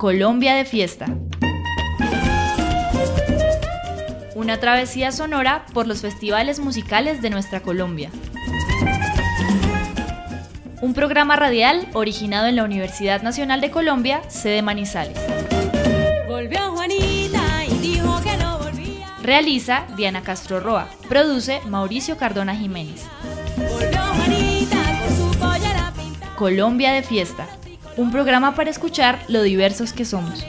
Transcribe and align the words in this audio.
Colombia 0.00 0.54
de 0.54 0.64
Fiesta. 0.64 1.04
Una 4.34 4.58
travesía 4.58 5.12
sonora 5.12 5.66
por 5.74 5.86
los 5.86 6.00
festivales 6.00 6.58
musicales 6.58 7.20
de 7.20 7.28
nuestra 7.28 7.60
Colombia. 7.60 8.10
Un 10.80 10.94
programa 10.94 11.36
radial 11.36 11.86
originado 11.92 12.46
en 12.46 12.56
la 12.56 12.64
Universidad 12.64 13.20
Nacional 13.20 13.60
de 13.60 13.70
Colombia, 13.70 14.22
sede 14.30 14.62
Manizales. 14.62 15.18
Volvió 16.26 16.72
Juanita 16.72 17.66
y 17.66 17.74
dijo 17.80 18.22
que 18.22 18.38
no 18.38 18.58
volvía. 18.58 19.06
Realiza 19.22 19.84
Diana 19.98 20.22
Castro 20.22 20.60
Roa. 20.60 20.88
Produce 21.10 21.60
Mauricio 21.66 22.16
Cardona 22.16 22.56
Jiménez. 22.56 23.04
Volvió 23.58 24.00
Juanita 24.00 24.78
con 24.98 25.14
su. 25.14 25.40
Colombia 26.36 26.92
de 26.92 27.02
Fiesta. 27.02 27.46
Un 27.96 28.10
programa 28.10 28.54
para 28.54 28.70
escuchar 28.70 29.18
lo 29.28 29.42
diversos 29.42 29.92
que 29.92 30.04
somos. 30.04 30.44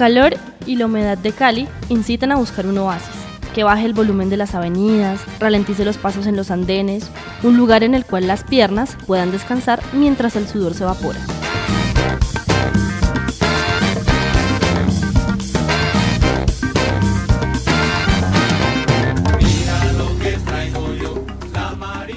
Calor 0.00 0.32
y 0.64 0.76
la 0.76 0.86
humedad 0.86 1.18
de 1.18 1.30
Cali 1.30 1.68
incitan 1.90 2.32
a 2.32 2.36
buscar 2.36 2.66
un 2.66 2.78
oasis, 2.78 3.14
que 3.54 3.64
baje 3.64 3.84
el 3.84 3.92
volumen 3.92 4.30
de 4.30 4.38
las 4.38 4.54
avenidas, 4.54 5.20
ralentice 5.38 5.84
los 5.84 5.98
pasos 5.98 6.26
en 6.26 6.36
los 6.36 6.50
andenes, 6.50 7.10
un 7.42 7.58
lugar 7.58 7.84
en 7.84 7.94
el 7.94 8.06
cual 8.06 8.26
las 8.26 8.42
piernas 8.42 8.96
puedan 9.06 9.30
descansar 9.30 9.82
mientras 9.92 10.36
el 10.36 10.48
sudor 10.48 10.72
se 10.72 10.84
evapora. 10.84 11.20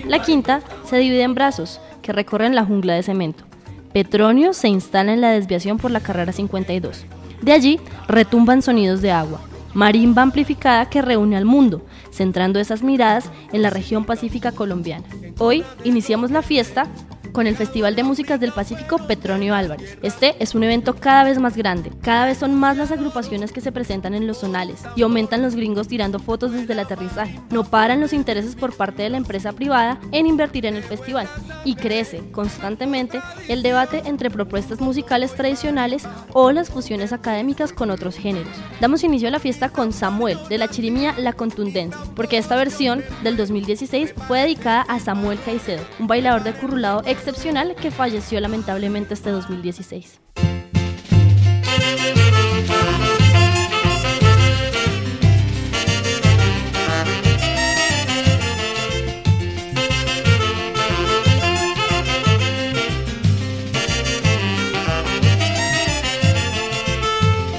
La 0.07 0.21
quinta 0.21 0.61
se 0.85 0.99
divide 0.99 1.23
en 1.23 1.35
brazos 1.35 1.81
que 2.01 2.13
recorren 2.13 2.55
la 2.55 2.63
jungla 2.63 2.93
de 2.93 3.03
cemento. 3.03 3.43
Petronio 3.91 4.53
se 4.53 4.69
instala 4.69 5.11
en 5.11 5.19
la 5.19 5.31
desviación 5.31 5.77
por 5.77 5.91
la 5.91 5.99
carrera 5.99 6.31
52. 6.31 7.05
De 7.43 7.51
allí 7.51 7.77
retumban 8.07 8.61
sonidos 8.61 9.01
de 9.01 9.11
agua. 9.11 9.41
Marimba 9.73 10.21
amplificada 10.21 10.89
que 10.89 11.01
reúne 11.01 11.35
al 11.35 11.43
mundo, 11.43 11.81
centrando 12.09 12.57
esas 12.57 12.83
miradas 12.83 13.29
en 13.51 13.61
la 13.61 13.69
región 13.69 14.05
pacífica 14.05 14.53
colombiana. 14.53 15.03
Hoy 15.39 15.65
iniciamos 15.83 16.31
la 16.31 16.41
fiesta 16.41 16.87
con 17.33 17.47
el 17.47 17.57
Festival 17.57 17.95
de 17.95 18.03
Músicas 18.03 18.39
del 18.39 18.53
Pacífico 18.53 18.99
Petronio 19.07 19.55
Álvarez. 19.55 19.97
Este 20.03 20.35
es 20.39 20.55
un 20.55 20.63
evento 20.63 20.95
cada 20.95 21.23
vez 21.23 21.39
más 21.39 21.57
grande, 21.57 21.91
cada 22.01 22.27
vez 22.27 22.37
son 22.37 22.53
más 22.53 22.77
las 22.77 22.91
agrupaciones 22.91 23.51
que 23.51 23.59
se 23.59 23.71
presentan 23.71 24.13
en 24.13 24.27
los 24.27 24.37
zonales 24.37 24.83
y 24.95 25.01
aumentan 25.01 25.41
los 25.41 25.55
gringos 25.55 25.87
tirando 25.87 26.19
fotos 26.19 26.53
desde 26.53 26.73
el 26.73 26.79
aterrizaje. 26.79 27.39
No 27.49 27.63
paran 27.63 27.99
los 27.99 28.13
intereses 28.13 28.55
por 28.55 28.77
parte 28.77 29.03
de 29.03 29.09
la 29.09 29.17
empresa 29.17 29.51
privada 29.51 29.99
en 30.11 30.27
invertir 30.27 30.65
en 30.65 30.75
el 30.75 30.83
festival 30.83 31.27
y 31.65 31.75
crece 31.75 32.23
constantemente 32.31 33.19
el 33.47 33.63
debate 33.63 34.03
entre 34.05 34.29
propuestas 34.29 34.79
musicales 34.79 35.33
tradicionales 35.33 36.07
o 36.33 36.51
las 36.51 36.69
fusiones 36.69 37.13
académicas 37.13 37.73
con 37.73 37.89
otros 37.89 38.15
géneros. 38.15 38.53
Damos 38.79 39.03
inicio 39.03 39.27
a 39.27 39.31
la 39.31 39.39
fiesta 39.39 39.69
con 39.69 39.91
Samuel 39.91 40.37
de 40.49 40.59
la 40.59 40.67
chirimía 40.67 41.15
La 41.17 41.33
Contundencia, 41.33 41.99
porque 42.15 42.37
esta 42.37 42.55
versión 42.55 43.03
del 43.23 43.37
2016 43.37 44.13
fue 44.27 44.41
dedicada 44.41 44.81
a 44.83 44.99
Samuel 44.99 45.39
Caicedo, 45.43 45.83
un 45.99 46.07
bailador 46.07 46.43
de 46.43 46.53
currulado 46.53 47.01
excepcional 47.23 47.73
que 47.75 47.89
falleció 47.89 48.37
lamentablemente 48.41 49.13
este 49.13 49.29
2016. 49.29 50.19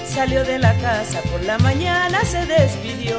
Salió 0.06 0.44
de 0.44 0.58
la 0.58 0.74
casa 0.78 1.22
por 1.32 1.42
la 1.44 1.58
mañana, 1.58 2.22
se 2.24 2.44
despidió. 2.44 3.18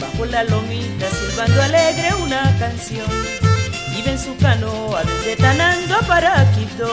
Bajo 0.00 0.24
la 0.26 0.44
lomita 0.44 1.10
silbando 1.10 1.62
alegre 1.62 2.14
una 2.22 2.56
canción. 2.60 3.47
Iba 3.98 4.12
en 4.12 4.18
su 4.18 4.36
canoa 4.36 5.02
desde 5.02 5.34
Tanando 5.34 5.98
para 6.06 6.48
Quito. 6.52 6.88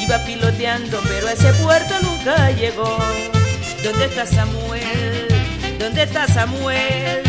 Iba 0.00 0.16
piloteando, 0.24 0.98
pero 1.06 1.28
a 1.28 1.32
ese 1.32 1.52
puerto 1.52 1.94
nunca 2.00 2.50
llegó. 2.52 2.96
¿Dónde 3.84 4.06
está 4.06 4.24
Samuel? 4.24 5.28
¿Dónde 5.78 6.04
está 6.04 6.26
Samuel? 6.26 7.22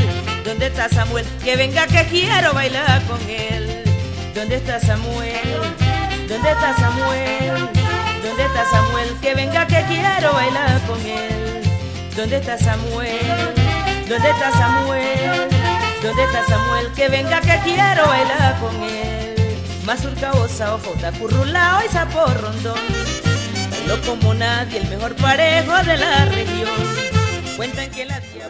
¿Dónde 0.45 0.67
está 0.67 0.87
Samuel? 0.87 1.25
Que 1.43 1.57
venga 1.57 1.87
que 1.87 2.05
quiero 2.05 2.53
bailar 2.53 3.03
con 3.03 3.19
él. 3.29 3.83
¿Dónde 4.33 4.55
está 4.55 4.79
Samuel? 4.79 5.59
¿Dónde 6.29 6.49
está 6.49 6.73
Samuel? 6.77 7.69
¿Dónde 8.23 8.43
está 8.45 8.65
Samuel? 8.71 9.09
Que 9.21 9.35
venga 9.35 9.67
que 9.67 9.83
quiero 9.89 10.31
bailar 10.31 10.79
con 10.87 11.01
él. 11.05 11.61
¿Dónde 12.15 12.37
está 12.37 12.57
Samuel? 12.57 13.27
¿Dónde 14.07 14.29
está 14.29 14.51
Samuel? 14.53 15.58
¿Dónde 16.01 16.23
está 16.23 16.45
Samuel? 16.45 16.91
Que 16.93 17.09
venga 17.09 17.41
que 17.41 17.59
quiero 17.63 18.07
bailar 18.07 18.57
con 18.61 18.73
él. 18.83 19.35
Mazurca, 19.85 20.31
osa, 20.31 20.75
ojota, 20.75 21.11
currulao 21.11 21.83
y 21.83 21.89
sapo 21.89 22.25
rondón. 22.25 22.79
Bailó 23.69 24.01
como 24.05 24.33
nadie, 24.33 24.79
el 24.79 24.87
mejor 24.87 25.13
parejo 25.15 25.75
de 25.83 25.97
la 25.97 26.25
región. 26.25 27.09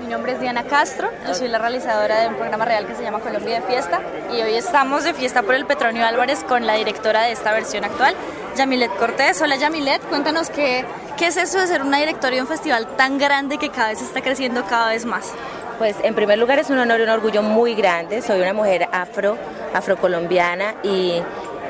Mi 0.01 0.07
nombre 0.07 0.33
es 0.33 0.39
Diana 0.39 0.63
Castro 0.65 1.09
y 1.27 1.33
soy 1.33 1.47
la 1.47 1.57
realizadora 1.57 2.21
de 2.21 2.27
un 2.27 2.35
programa 2.35 2.65
real 2.65 2.85
que 2.85 2.93
se 2.93 3.01
llama 3.01 3.19
Colombia 3.19 3.59
de 3.59 3.65
Fiesta 3.65 4.01
y 4.31 4.41
hoy 4.41 4.53
estamos 4.53 5.03
de 5.03 5.15
fiesta 5.15 5.41
por 5.41 5.55
el 5.55 5.65
Petronio 5.65 6.05
Álvarez 6.05 6.43
con 6.43 6.67
la 6.67 6.73
directora 6.75 7.23
de 7.23 7.31
esta 7.31 7.51
versión 7.51 7.83
actual, 7.83 8.13
Yamilet 8.55 8.95
Cortés. 8.97 9.41
Hola 9.41 9.55
Yamilet, 9.55 10.03
cuéntanos 10.03 10.51
qué, 10.51 10.85
qué 11.17 11.27
es 11.27 11.37
eso 11.37 11.59
de 11.59 11.65
ser 11.65 11.81
una 11.81 11.97
directora 11.97 12.35
de 12.35 12.43
un 12.43 12.47
festival 12.47 12.87
tan 12.97 13.17
grande 13.17 13.57
que 13.57 13.69
cada 13.69 13.89
vez 13.89 14.01
está 14.01 14.21
creciendo 14.21 14.63
cada 14.65 14.89
vez 14.89 15.05
más. 15.05 15.33
Pues 15.79 15.95
en 16.03 16.13
primer 16.13 16.37
lugar 16.37 16.59
es 16.59 16.69
un 16.69 16.77
honor 16.77 16.99
y 16.99 17.03
un 17.03 17.09
orgullo 17.09 17.41
muy 17.41 17.73
grande. 17.73 18.21
Soy 18.21 18.41
una 18.41 18.51
mujer 18.51 18.89
afro, 18.91 19.37
afrocolombiana 19.73 20.75
y 20.83 21.21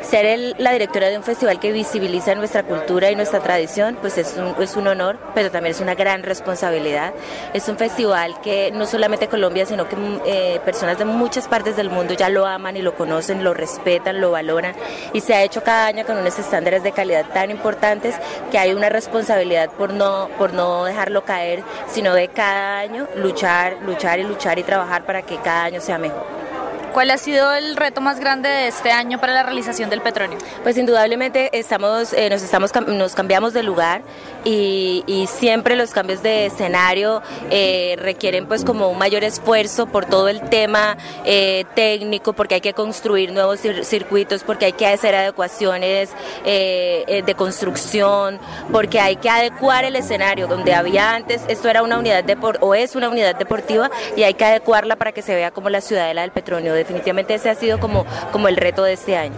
ser 0.02 0.26
el- 0.26 0.56
la 0.58 0.72
directora 0.72 1.10
de 1.10 1.18
un 1.18 1.24
festival 1.24 1.60
que 1.60 1.72
visibiliza 1.72 2.34
nuestra 2.36 2.64
cultura 2.64 3.12
y 3.12 3.16
nuestra 3.16 3.40
tradición, 3.40 3.98
pues 4.02 4.18
es 4.18 4.36
un, 4.38 4.62
es 4.62 4.76
un 4.76 4.88
honor, 4.88 5.18
pero 5.36 5.52
también 5.52 5.72
es 5.76 5.82
una 5.82 5.96
gran 5.96 6.24
responsabilidad. 6.24 7.14
Es 7.54 7.68
un 7.70 7.78
festival 7.78 8.40
que 8.42 8.72
no 8.72 8.86
solamente 8.86 9.28
Colombia, 9.28 9.66
sino 9.66 9.88
que 9.88 9.96
mm, 9.96 10.22
eh, 10.26 10.60
personas 10.66 10.98
de 10.98 11.06
muchas 11.06 11.48
partes 11.48 11.76
del 11.76 11.90
mundo 11.90 12.14
ya 12.14 12.30
lo 12.30 12.46
aman 12.46 12.78
y 12.78 12.82
lo 12.82 12.96
conocen, 12.96 13.44
lo 13.44 13.54
respetan, 13.54 14.22
lo 14.22 14.32
valoran 14.32 14.74
y 15.14 15.22
se 15.22 15.34
ha 15.36 15.44
hecho 15.44 15.64
cada 15.64 15.88
año 15.88 16.06
con 16.06 16.18
unos 16.18 16.38
estándares 16.40 16.84
de 16.84 16.92
calidad 16.92 17.26
tan 17.34 17.52
importantes 17.52 18.16
que 18.52 18.58
hay 18.58 18.74
una 18.74 18.90
responsabilidad 18.90 19.70
por 19.72 19.94
no, 19.94 20.30
por 20.38 20.54
no 20.54 20.86
dejarlo 20.86 21.24
caer, 21.26 21.62
sino 21.92 22.14
de 22.14 22.28
cada 22.30 22.80
año 22.80 23.08
luchar, 23.16 23.78
luchar 23.86 24.20
y 24.20 24.24
luchar 24.24 24.58
y 24.60 24.64
trabajar 24.64 25.06
para 25.06 25.22
que 25.22 25.38
cada 25.38 25.66
año 25.66 25.82
sea 25.82 25.98
mejor. 25.98 26.49
¿Cuál 26.94 27.12
ha 27.12 27.18
sido 27.18 27.54
el 27.54 27.76
reto 27.76 28.02
más 28.02 28.20
grande 28.20 28.50
de 28.50 28.68
este 28.68 28.92
año 28.92 29.20
para 29.20 29.34
la 29.34 29.44
realización 29.44 29.90
del 29.90 30.02
Petronio? 30.02 30.38
Pues 30.64 30.78
indudablemente 30.78 31.50
estamos, 31.58 32.14
eh, 32.14 32.30
nos, 32.30 32.42
estamos, 32.42 32.72
nos 32.88 33.16
cambiamos 33.16 33.54
de 33.54 33.64
lugar 33.64 34.02
y, 34.44 35.04
siempre 35.30 35.76
los 35.76 35.92
cambios 35.92 36.24
de 36.24 36.48
escenario 36.48 37.22
eh, 37.52 37.96
requieren 38.00 38.48
pues 38.48 38.64
como 38.64 38.90
un 38.90 38.98
mayor 38.98 39.24
esfuerzo 39.24 39.86
por 39.86 40.06
todo 40.06 40.28
el 40.30 40.42
tema 40.50 40.98
eh, 41.26 41.66
técnico, 41.76 42.34
porque 42.34 42.56
hay 42.56 42.62
que 42.62 42.74
construir 42.74 43.32
nuevos 43.32 43.64
cir- 43.64 43.84
circuitos, 43.84 44.44
porque 44.44 44.66
hay 44.66 44.74
que 44.74 44.88
hacer 44.88 45.14
adecuaciones 45.14 46.10
de 46.44 47.36
construcción, 47.38 48.40
porque 48.72 49.00
hay 49.00 49.18
que 49.18 49.30
adecuar 49.30 49.84
el 49.84 49.96
escenario 49.96 50.48
donde 50.48 50.74
había 50.74 51.14
antes, 51.14 51.42
esto 51.48 51.70
era 51.70 51.84
una 51.84 52.00
unidad 52.00 52.24
depor 52.24 52.58
o 52.62 52.74
es 52.74 52.96
una 52.96 53.10
unidad 53.10 53.36
deportiva 53.36 53.92
y 54.16 54.24
hay 54.24 54.34
que 54.34 54.46
adecuarla 54.46 54.96
para 54.96 55.12
que 55.12 55.22
se 55.22 55.36
vea 55.36 55.52
como 55.52 55.70
la 55.70 55.82
ciudadela 55.82 56.22
del 56.22 56.32
Petronio. 56.32 56.74
Definitivamente 56.80 57.36
ese 57.36 57.50
ha 57.50 57.56
sido 57.56 57.80
como, 57.80 58.06
como 58.32 58.48
el 58.48 58.58
reto 58.58 58.84
de 58.84 58.94
este 58.94 59.18
año. 59.18 59.36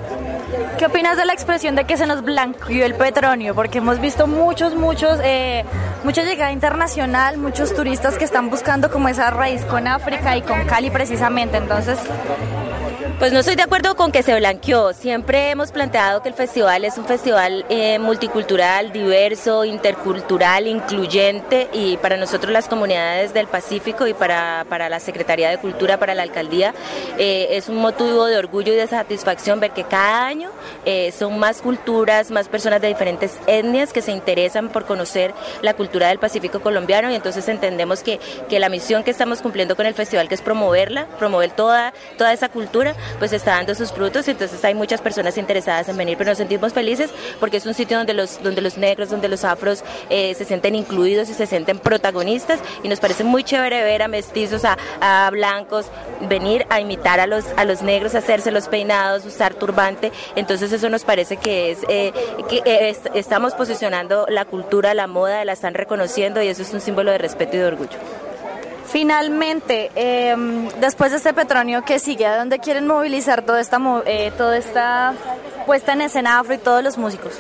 ¿Qué 0.78 0.86
opinas 0.86 1.16
de 1.18 1.26
la 1.26 1.34
expresión 1.34 1.76
de 1.76 1.86
que 1.86 1.96
se 1.96 2.06
nos 2.06 2.24
blanqueó 2.24 2.86
el 2.86 2.96
Petronio? 2.96 3.54
Porque 3.56 3.78
hemos 3.78 4.00
visto 4.00 4.28
muchos, 4.28 4.76
muchos, 4.76 5.20
eh, 5.24 5.64
mucha 6.04 6.24
llegada 6.24 6.52
internacional, 6.52 7.38
muchos 7.38 7.74
turistas 7.76 8.18
que 8.18 8.26
están 8.26 8.50
buscando 8.50 8.90
como 8.90 9.08
esa 9.08 9.30
raíz 9.30 9.64
con 9.66 9.88
África 9.88 10.36
y 10.38 10.42
con 10.42 10.66
Cali 10.66 10.90
precisamente. 10.90 11.58
Entonces, 11.58 12.00
Pues 13.22 13.34
no 13.34 13.42
estoy 13.42 13.56
de 13.56 13.62
acuerdo 13.62 13.96
con 13.96 14.12
que 14.12 14.24
se 14.24 14.34
blanqueó. 14.34 14.94
Siempre 14.94 15.52
hemos 15.52 15.72
planteado 15.72 16.24
que 16.24 16.30
el 16.30 16.34
festival 16.34 16.84
es 16.86 16.98
un 16.98 17.06
festival 17.06 17.68
eh, 17.70 18.00
multicultural, 18.00 18.92
diverso, 18.92 19.64
intercultural, 19.64 20.66
incluyente 20.66 21.70
y 21.72 21.98
para 21.98 22.18
nosotros 22.18 22.52
las 22.52 22.68
comunidades 22.68 23.32
del 23.32 23.46
Pacífico 23.46 24.08
y 24.08 24.16
para, 24.16 24.66
para 24.68 24.90
la 24.90 25.00
Secretaría 25.00 25.52
de 25.52 25.60
Cultura, 25.60 26.00
para 26.00 26.16
la 26.16 26.24
Alcaldía, 26.24 26.74
eh, 27.20 27.50
es 27.52 27.70
un 27.70 27.76
motivo 27.76 28.26
de 28.26 28.40
orgullo 28.40 28.74
y 28.74 28.76
de 28.76 28.88
satisfacción 28.88 29.60
ver 29.60 29.70
que 29.70 29.84
cada 29.84 30.26
año 30.26 30.50
eh, 30.86 31.12
son 31.12 31.38
más 31.38 31.62
culturas, 31.62 32.32
más 32.32 32.48
personas 32.48 32.82
de 32.82 32.88
diferentes 32.88 33.38
etnias 33.46 33.94
que 33.94 34.02
se 34.02 34.14
interesan 34.14 34.70
por 34.70 34.88
conocer 34.88 35.32
la 35.62 35.76
cultura 35.76 36.08
del 36.08 36.18
Pacífico 36.18 36.62
colombiano 36.62 37.12
y 37.12 37.14
entonces 37.14 37.48
entendemos 37.50 38.02
que, 38.02 38.20
que 38.50 38.60
la 38.60 38.70
misión 38.70 39.04
que 39.04 39.12
estamos 39.12 39.44
cumpliendo 39.44 39.76
con 39.76 39.86
el 39.86 39.94
festival, 39.94 40.28
que 40.28 40.34
es 40.34 40.42
promoverla, 40.42 41.06
promover 41.20 41.52
toda, 41.52 41.94
toda 42.18 42.34
esa 42.34 42.50
cultura, 42.50 42.96
pues 43.20 43.34
está 43.34 43.52
dando 43.52 43.76
sus 43.76 43.92
frutos, 43.92 44.28
entonces 44.28 44.64
hay 44.66 44.74
muchas 44.74 45.02
personas 45.02 45.38
interesadas 45.38 45.90
en 45.90 45.98
venir, 45.98 46.18
pero 46.18 46.30
nos 46.32 46.38
sentimos 46.38 46.74
felices 46.74 47.10
porque 47.40 47.58
es 47.58 47.66
un 47.66 47.74
sitio 47.74 47.98
donde 47.98 48.14
los, 48.14 48.42
donde 48.44 48.62
los 48.62 48.78
negros, 48.78 49.10
donde 49.10 49.28
los 49.28 49.44
afros 49.44 49.84
eh, 50.10 50.34
se 50.36 50.46
sienten 50.46 50.76
incluidos 50.76 51.30
y 51.30 51.34
se 51.34 51.46
sienten 51.46 51.80
protagonistas. 51.80 52.60
Y 52.84 52.90
nos 52.90 53.00
parece 53.00 53.24
muy 53.24 53.44
chévere 53.44 53.84
ver 53.84 54.02
a 54.02 54.08
mestizos, 54.08 54.64
a, 54.66 55.30
blancos, 55.32 55.88
venir 56.22 56.66
a 56.70 56.80
imitar 56.82 57.20
a 57.20 57.28
los, 57.28 57.46
a 57.58 57.66
los 57.66 57.82
negros, 57.82 58.16
hacerse 58.16 58.52
los 58.52 58.68
peinados, 58.68 59.26
usar 59.26 59.54
turbante, 59.54 60.12
entonces 60.36 60.72
eso 60.72 60.90
nos 60.90 61.04
parece 61.04 61.38
que 61.38 61.72
es, 61.72 61.80
eh, 61.90 62.12
que 62.50 62.62
est- 62.90 63.08
estamos 63.16 63.54
posicionando 63.54 64.26
la 64.30 64.46
cultura, 64.46 64.94
la 64.94 65.08
moda, 65.08 65.44
la 65.46 65.54
están 65.54 65.74
reconociendo 65.74 66.42
y 66.42 66.48
eso 66.48 66.62
es 66.62 66.74
un 66.74 66.82
símbolo 66.82 67.12
de 67.12 67.18
respeto 67.18 67.56
y 67.56 67.60
de 67.60 67.66
orgullo. 67.66 67.98
Finalmente, 68.92 69.90
eh, 69.96 70.36
después 70.82 71.12
de 71.12 71.18
este 71.18 71.34
Petronio 71.34 71.84
que 71.84 71.98
sigue, 71.98 72.26
¿a 72.26 72.38
dónde 72.38 72.60
quieren 72.60 72.86
movilizar 72.88 73.42
toda 73.44 73.62
esta, 73.62 73.80
eh, 74.06 74.32
toda 74.38 74.58
esta 74.58 75.14
puesta 75.66 75.94
en 75.94 76.02
escena 76.02 76.40
afro 76.40 76.54
y 76.54 76.58
todos 76.58 76.84
los 76.84 76.98
músicos? 76.98 77.40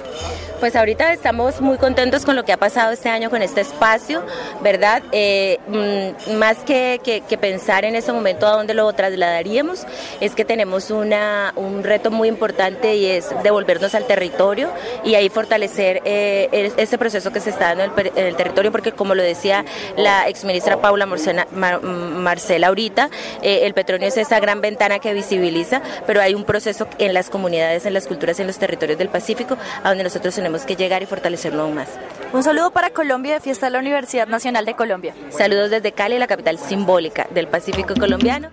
Pues 0.61 0.75
ahorita 0.75 1.11
estamos 1.11 1.59
muy 1.59 1.79
contentos 1.79 2.23
con 2.23 2.35
lo 2.35 2.45
que 2.45 2.53
ha 2.53 2.57
pasado 2.57 2.91
este 2.91 3.09
año 3.09 3.31
con 3.31 3.41
este 3.41 3.61
espacio, 3.61 4.23
¿verdad? 4.61 5.01
Eh, 5.11 5.57
mm, 5.67 6.33
más 6.37 6.57
que, 6.57 6.99
pensar 7.41 7.83
en 7.83 7.95
ese 7.95 8.13
momento 8.13 8.45
a 8.45 8.51
dónde 8.51 8.75
lo 8.75 8.93
trasladaríamos, 8.93 9.87
es 10.19 10.35
que 10.35 10.45
tenemos 10.45 10.91
una, 10.91 11.51
un 11.55 11.83
reto 11.83 12.11
muy 12.11 12.27
importante 12.27 12.95
y 12.95 13.07
es 13.07 13.29
devolvernos 13.41 13.95
al 13.95 14.05
territorio 14.05 14.69
y 15.03 15.15
ahí 15.15 15.29
fortalecer 15.29 16.03
eh, 16.05 16.71
ese 16.77 16.99
proceso 16.99 17.31
que 17.31 17.39
se 17.39 17.49
está 17.49 17.73
dando 17.73 17.99
en 17.99 18.11
el, 18.15 18.35
territorio, 18.35 18.71
porque 18.71 18.91
como 18.91 19.15
lo 19.15 19.23
decía 19.23 19.65
la 19.97 20.27
exministra 20.27 20.79
Paula 20.79 21.07
Mar- 21.07 21.81
Marcela 21.81 22.67
ahorita, 22.67 23.09
eh, 23.41 23.61
el 23.63 23.73
petróleo 23.73 24.07
es 24.07 24.17
esa 24.17 24.39
gran 24.39 24.61
ventana 24.61 24.99
que 24.99 25.11
visibiliza, 25.15 25.81
pero 26.05 26.21
hay 26.21 26.35
un 26.35 26.43
proceso 26.43 26.87
en 26.99 27.15
las 27.15 27.31
comunidades, 27.31 27.87
en 27.87 27.95
las 27.95 28.05
culturas, 28.11 28.41
en 28.41 28.47
los 28.47 28.59
territorios 28.59 28.97
del 28.99 29.07
Pacífico, 29.07 29.57
a 29.83 29.87
donde 29.87 30.03
nosotros 30.03 30.35
tenemos 30.35 30.63
que 30.63 30.75
llegar 30.75 31.01
y 31.01 31.05
fortalecerlo 31.05 31.61
aún 31.61 31.75
más. 31.75 31.87
Un 32.33 32.43
saludo 32.43 32.71
para 32.71 32.89
Colombia 32.89 33.35
de 33.35 33.39
fiesta 33.39 33.67
de 33.67 33.71
la 33.71 33.79
Universidad 33.79 34.27
Nacional 34.27 34.65
de 34.65 34.73
Colombia. 34.73 35.15
Saludos 35.29 35.69
desde 35.69 35.93
Cali, 35.93 36.19
la 36.19 36.27
capital 36.27 36.57
simbólica 36.57 37.27
del 37.33 37.47
Pacífico 37.47 37.93
colombiano. 37.95 38.49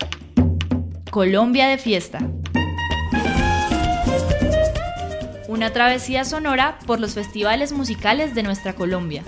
Colombia 1.10 1.66
de 1.66 1.78
fiesta. 1.78 2.20
Una 5.48 5.72
travesía 5.72 6.24
sonora 6.24 6.78
por 6.86 7.00
los 7.00 7.14
festivales 7.14 7.72
musicales 7.72 8.36
de 8.36 8.44
nuestra 8.44 8.74
Colombia. 8.74 9.24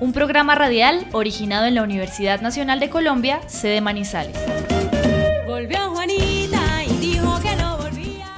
Un 0.00 0.12
programa 0.12 0.54
radial 0.54 1.06
originado 1.12 1.64
en 1.64 1.76
la 1.76 1.82
Universidad 1.82 2.42
Nacional 2.42 2.78
de 2.78 2.90
Colombia, 2.90 3.40
sede 3.46 3.80
Manizales. 3.80 4.36
Volvió 5.46 5.84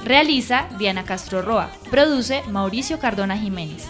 Realiza 0.07 0.69
Diana 0.79 1.03
Castro 1.03 1.41
Roa. 1.41 1.69
Produce 1.91 2.41
Mauricio 2.49 2.97
Cardona 2.97 3.37
Jiménez. 3.37 3.89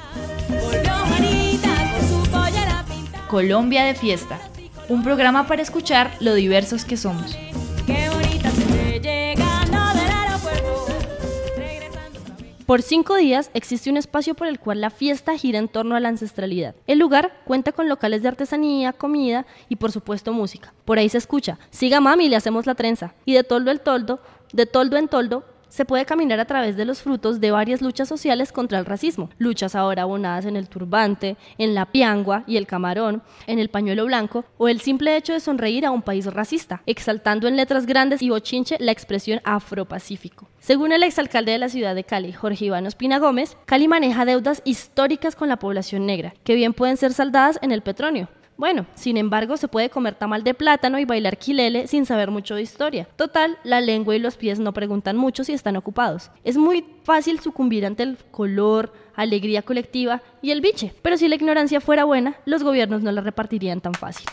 Colombia 3.27 3.83
de 3.83 3.93
fiesta. 3.93 4.39
Un 4.89 5.03
programa 5.03 5.45
para 5.45 5.61
escuchar 5.61 6.11
lo 6.19 6.33
diversos 6.33 6.85
que 6.85 6.97
somos. 6.97 7.37
Por 12.65 12.81
cinco 12.81 13.15
días 13.15 13.51
existe 13.53 13.91
un 13.91 13.97
espacio 13.97 14.33
por 14.33 14.47
el 14.47 14.59
cual 14.59 14.81
la 14.81 14.89
fiesta 14.89 15.37
gira 15.37 15.59
en 15.59 15.67
torno 15.67 15.95
a 15.95 15.99
la 15.99 16.09
ancestralidad. 16.09 16.73
El 16.87 16.97
lugar 16.97 17.31
cuenta 17.45 17.73
con 17.73 17.89
locales 17.89 18.23
de 18.23 18.29
artesanía, 18.29 18.91
comida 18.91 19.45
y 19.69 19.75
por 19.75 19.91
supuesto 19.91 20.33
música. 20.33 20.73
Por 20.83 20.97
ahí 20.97 21.09
se 21.09 21.19
escucha, 21.19 21.59
siga 21.69 22.01
mami, 22.01 22.27
le 22.27 22.37
hacemos 22.37 22.65
la 22.65 22.73
trenza. 22.73 23.13
Y 23.23 23.33
de 23.35 23.43
toldo 23.43 23.69
en 23.69 23.77
toldo, 23.77 24.19
de 24.51 24.65
toldo 24.65 24.97
en 24.97 25.07
toldo, 25.07 25.45
se 25.69 25.85
puede 25.85 26.05
caminar 26.05 26.39
a 26.39 26.45
través 26.45 26.77
de 26.77 26.85
los 26.85 27.01
frutos 27.01 27.39
de 27.39 27.51
varias 27.51 27.81
luchas 27.81 28.07
sociales 28.07 28.51
contra 28.51 28.79
el 28.79 28.85
racismo. 28.85 29.29
Luchas 29.37 29.75
ahora 29.75 30.03
abonadas 30.03 30.45
en 30.45 30.55
el 30.55 30.69
turbante, 30.69 31.37
en 31.57 31.75
la 31.75 31.85
piangua 31.85 32.43
y 32.47 32.57
el 32.57 32.67
camarón, 32.67 33.21
en 33.45 33.59
el 33.59 33.69
pañuelo 33.69 34.05
blanco 34.05 34.45
o 34.57 34.67
el 34.67 34.81
simple 34.81 35.15
hecho 35.15 35.33
de 35.33 35.39
sonreír 35.39 35.85
a 35.85 35.91
un 35.91 36.01
país 36.01 36.25
racista, 36.25 36.81
exaltando 36.85 37.47
en 37.47 37.55
letras 37.55 37.85
grandes 37.85 38.21
y 38.21 38.29
bochinche 38.29 38.77
la 38.79 38.91
expresión 38.91 39.41
afropacífico. 39.43 40.47
Según 40.59 40.91
el 40.91 41.03
exalcalde 41.03 41.51
de 41.51 41.59
la 41.59 41.69
ciudad 41.69 41.95
de 41.95 42.03
Cali, 42.03 42.33
Jorge 42.33 42.65
Iván 42.65 42.85
Ospina 42.87 43.19
Gómez, 43.19 43.57
Cali 43.65 43.87
maneja 43.87 44.25
deudas 44.25 44.61
históricas 44.65 45.35
con 45.35 45.49
la 45.49 45.59
población 45.59 46.05
negra, 46.05 46.33
que 46.43 46.55
bien 46.55 46.73
pueden 46.73 46.97
ser 46.97 47.13
saldadas 47.13 47.59
en 47.61 47.71
el 47.71 47.81
petróleo. 47.81 48.27
Bueno, 48.57 48.88
sin 48.95 49.18
embargo, 49.18 49.56
se 49.56 49.68
puede 49.68 49.92
comer 49.92 50.15
tamal 50.15 50.44
de 50.44 50.56
plátano 50.56 50.98
y 50.98 51.06
bailar 51.06 51.38
quilele 51.38 51.86
sin 51.86 52.07
saber 52.07 52.31
mucho 52.31 52.56
de 52.56 52.63
historia. 52.63 53.07
Total, 53.15 53.59
la 53.63 53.81
lengua 53.81 54.15
y 54.15 54.19
los 54.19 54.36
pies 54.36 54.59
no 54.59 54.74
preguntan 54.74 55.15
mucho 55.15 55.44
si 55.44 55.54
están 55.54 55.77
ocupados. 55.77 56.31
Es 56.44 56.57
muy 56.57 56.83
fácil 57.04 57.39
sucumbir 57.39 57.86
ante 57.86 58.01
el 58.01 58.18
color, 58.31 58.94
alegría 59.15 59.62
colectiva 59.62 60.24
y 60.42 60.50
el 60.50 60.62
biche, 60.62 60.94
pero 61.04 61.18
si 61.18 61.27
la 61.27 61.36
ignorancia 61.36 61.81
fuera 61.81 62.04
buena, 62.04 62.36
los 62.45 62.63
gobiernos 62.63 63.04
no 63.04 63.12
la 63.12 63.21
repartirían 63.21 63.80
tan 63.80 63.94
fácil. 63.94 64.25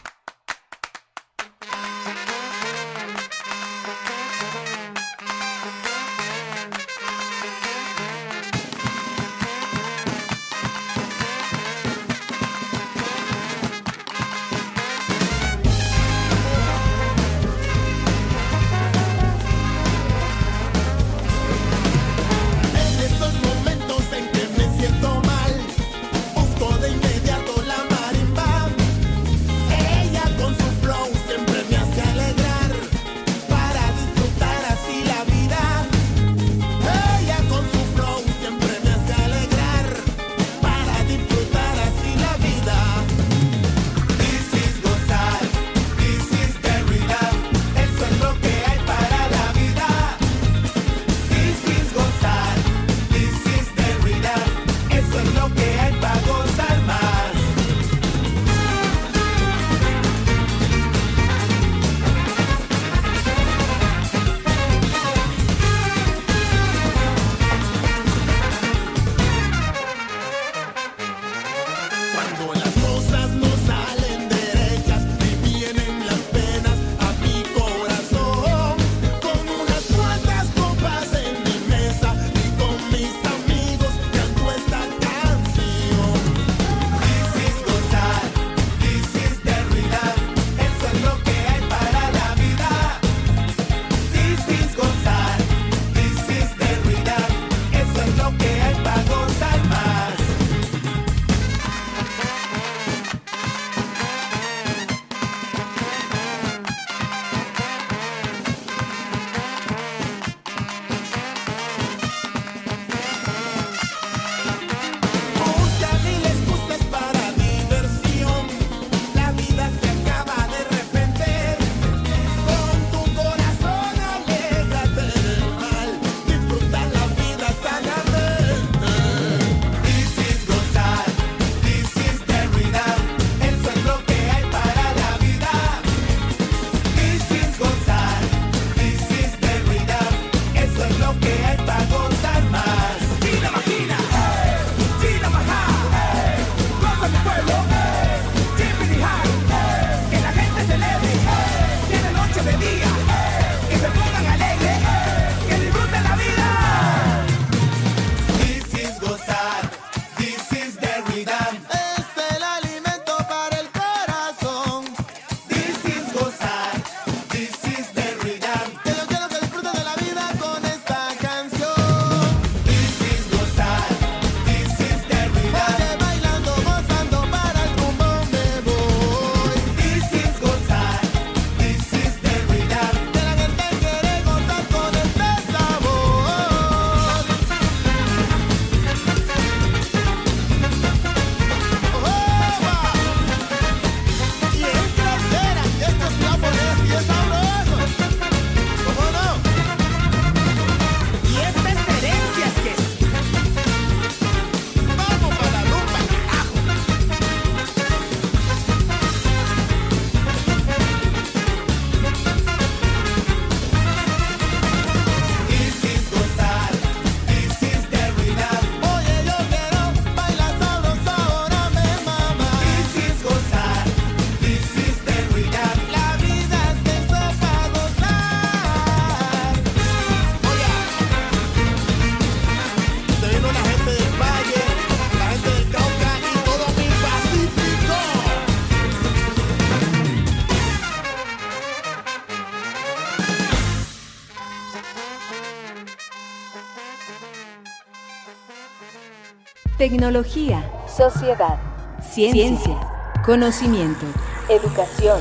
Tecnología, 249.85 250.65
sociedad, 250.89 251.59
ciencia, 252.01 252.75
conocimiento, 253.23 254.07
educación, 254.49 255.21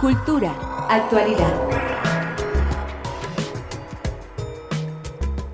cultura, 0.00 0.54
actualidad. 0.88 1.52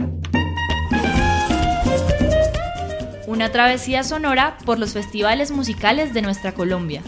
Una 3.32 3.50
travesía 3.50 4.04
sonora 4.04 4.58
por 4.66 4.78
los 4.78 4.92
festivales 4.92 5.52
musicales 5.52 6.14
de 6.14 6.22
nuestra 6.22 6.52
Colombia. 6.52 7.02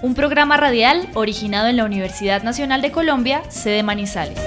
Un 0.00 0.14
programa 0.14 0.56
radial 0.56 1.10
originado 1.12 1.68
en 1.68 1.76
la 1.76 1.84
Universidad 1.84 2.42
Nacional 2.42 2.80
de 2.80 2.90
Colombia, 2.90 3.42
sede 3.50 3.82
Manizales. 3.82 4.38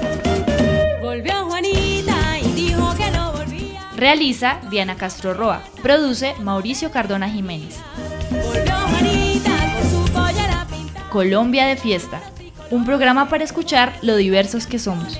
Volvió 0.99 1.45
Juanita 1.45 2.39
y 2.39 2.53
dijo 2.53 2.95
que 2.95 3.11
no 3.11 3.33
volvía. 3.33 3.81
Realiza 3.95 4.57
Diana 4.71 4.95
Castro 4.95 5.35
Roa. 5.35 5.61
Produce 5.83 6.33
Mauricio 6.39 6.89
Cardona 6.89 7.29
Jiménez. 7.29 7.77
Volvió 8.31 8.73
Juanita 8.73 9.51
con 9.75 9.91
su 9.91 10.11
pollera. 10.11 10.65
Colombia 11.11 11.67
de 11.67 11.75
fiesta. 11.75 12.19
Un 12.71 12.83
programa 12.83 13.29
para 13.29 13.43
escuchar 13.43 13.93
lo 14.01 14.15
diversos 14.15 14.65
que 14.65 14.79
somos. 14.79 15.19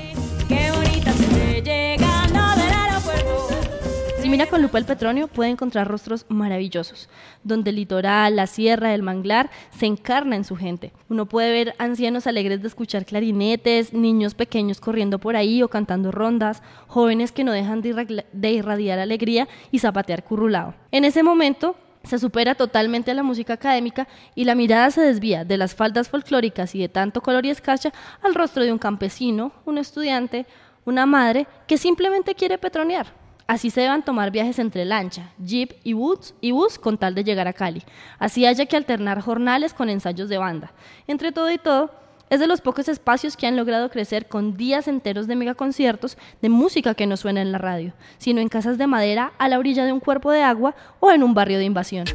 Si 4.34 4.38
mira 4.40 4.50
con 4.50 4.64
lupa 4.64 4.80
el 4.80 4.86
Petronio, 4.86 5.28
puede 5.28 5.52
encontrar 5.52 5.88
rostros 5.88 6.26
maravillosos, 6.28 7.08
donde 7.44 7.70
el 7.70 7.76
litoral, 7.76 8.36
la 8.36 8.48
sierra, 8.48 8.96
el 8.96 9.04
manglar 9.04 9.52
se 9.78 9.86
encarna 9.86 10.36
en 10.36 10.44
su 10.44 10.56
gente. 10.56 10.92
Uno 11.08 11.28
puede 11.28 11.52
ver 11.52 11.76
ancianos 11.78 12.26
alegres 12.26 12.60
de 12.64 12.68
escuchar 12.68 13.06
clarinetes, 13.06 13.94
niños 13.94 14.34
pequeños 14.34 14.80
corriendo 14.82 15.20
por 15.20 15.36
ahí 15.36 15.62
o 15.62 15.68
cantando 15.68 16.10
rondas, 16.10 16.64
jóvenes 16.88 17.32
que 17.32 17.44
no 17.44 17.52
dejan 17.52 17.84
de, 17.84 17.90
irra- 17.94 18.26
de 18.34 18.52
irradiar 18.52 18.98
alegría 18.98 19.48
y 19.70 19.78
zapatear 19.78 20.24
currulao. 20.24 20.74
En 20.90 21.06
ese 21.06 21.22
momento, 21.22 21.76
se 22.04 22.18
supera 22.18 22.56
totalmente 22.56 23.14
la 23.14 23.22
música 23.22 23.54
académica 23.54 24.08
y 24.34 24.46
la 24.46 24.56
mirada 24.56 24.90
se 24.90 25.02
desvía 25.02 25.46
de 25.46 25.58
las 25.58 25.76
faldas 25.76 26.10
folclóricas 26.10 26.74
y 26.74 26.80
de 26.80 26.90
tanto 26.90 27.22
color 27.22 27.46
y 27.46 27.52
escarcha 27.52 27.94
al 28.24 28.34
rostro 28.34 28.64
de 28.64 28.72
un 28.72 28.80
campesino, 28.80 29.52
un 29.66 29.78
estudiante, 29.78 30.48
una 30.86 31.06
madre 31.06 31.46
que 31.68 31.78
simplemente 31.78 32.34
quiere 32.34 32.58
petronear. 32.58 33.22
Así 33.48 33.70
se 33.70 33.82
deban 33.82 34.04
tomar 34.04 34.32
viajes 34.32 34.58
entre 34.60 34.86
lancha, 34.86 35.32
jeep 35.38 35.74
y 35.84 35.94
bus, 35.94 36.34
y 36.40 36.52
bus 36.52 36.80
con 36.80 36.98
tal 36.98 37.14
de 37.14 37.24
llegar 37.24 37.48
a 37.48 37.54
Cali. 37.54 37.84
Así 38.18 38.46
haya 38.46 38.66
que 38.66 38.78
alternar 38.78 39.22
jornales 39.22 39.74
con 39.74 39.90
ensayos 39.90 40.30
de 40.30 40.38
banda. 40.38 40.72
Entre 41.08 41.32
todo 41.32 41.52
y 41.52 41.58
todo, 41.58 41.92
es 42.30 42.40
de 42.40 42.48
los 42.48 42.62
pocos 42.62 42.88
espacios 42.88 43.38
que 43.38 43.46
han 43.46 43.58
logrado 43.58 43.90
crecer 43.90 44.28
con 44.28 44.56
días 44.56 44.88
enteros 44.88 45.28
de 45.28 45.36
megaconciertos 45.36 46.18
de 46.42 46.50
música 46.50 46.96
que 46.96 47.06
no 47.06 47.18
suena 47.18 47.42
en 47.42 47.52
la 47.52 47.58
radio, 47.58 47.94
sino 48.18 48.42
en 48.42 48.48
casas 48.48 48.78
de 48.78 48.88
madera 48.88 49.34
a 49.38 49.50
la 49.50 49.60
orilla 49.60 49.86
de 49.86 49.92
un 49.92 50.00
cuerpo 50.00 50.32
de 50.32 50.42
agua 50.42 50.74
o 51.00 51.12
en 51.12 51.22
un 51.22 51.34
barrio 51.34 51.60
de 51.60 51.66
invasión. 51.66 52.06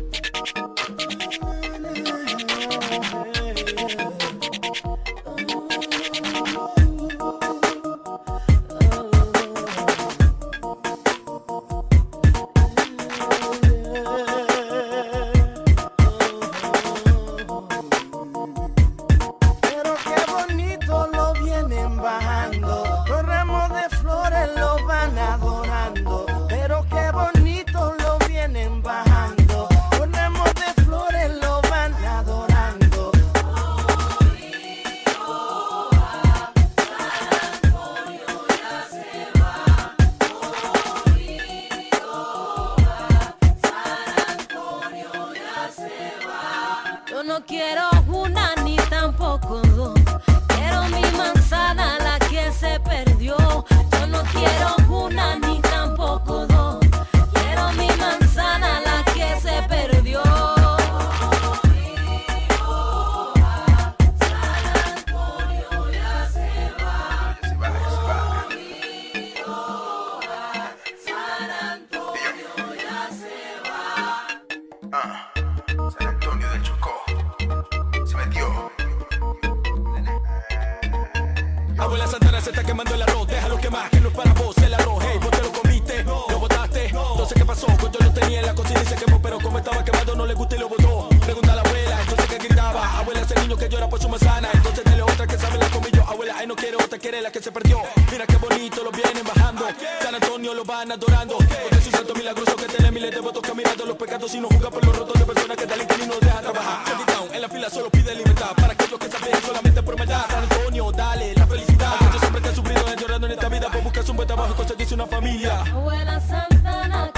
Mira 98.11 98.27
qué 98.27 98.37
bonito 98.37 98.83
lo 98.83 98.91
vienen 98.91 99.25
bajando. 99.25 99.67
San 100.00 100.15
Antonio 100.15 100.55
lo 100.55 100.65
van 100.65 100.93
adorando. 100.93 101.37
Porque 101.37 101.79
es 101.79 101.87
un 101.87 101.93
santo 101.93 102.15
milagroso 102.15 102.57
que 102.57 102.67
tiene 102.67 102.91
miles 102.91 103.11
de 103.11 103.21
votos 103.21 103.43
caminando 103.43 103.85
los 103.85 103.97
pecados 103.97 104.35
y 104.35 104.41
no 104.41 104.49
juzga 104.49 104.71
por 104.71 104.85
los 104.85 104.97
rotos 104.97 105.19
de 105.19 105.27
personas 105.27 105.57
que 105.57 105.67
delinquen 105.67 106.03
y 106.03 106.07
no 106.07 106.15
deja 106.21 106.41
trabajar. 106.41 106.85
Down, 107.07 107.35
en 107.35 107.41
la 107.43 107.49
fila 107.49 107.71
solo 107.71 107.91
pide 107.91 108.15
libertad. 108.15 108.53
Para 108.57 108.73
aquellos 108.73 108.99
que 108.99 109.11
saben 109.11 109.43
solamente 109.45 109.83
por 109.83 109.99
maldad. 109.99 110.27
San 110.29 110.43
Antonio, 110.43 110.93
dale 110.93 111.35
la 111.35 111.47
felicidad. 111.47 111.95
Aquellos 111.95 112.23
hombres 112.23 112.43
que 112.43 112.49
han 112.49 112.57
sufrido 112.57 112.95
llorando 112.97 113.27
en 113.27 113.33
esta 113.33 113.49
vida. 113.49 113.69
Pues 113.71 113.85
buscas 113.85 114.09
un 114.09 114.17
buen 114.17 114.27
trabajo 114.27 114.53
y 114.53 114.57
conseguirse 114.57 114.95
una 114.95 115.07
familia. 115.07 115.61
Abuela 115.61 116.21
Santana, 116.21 117.11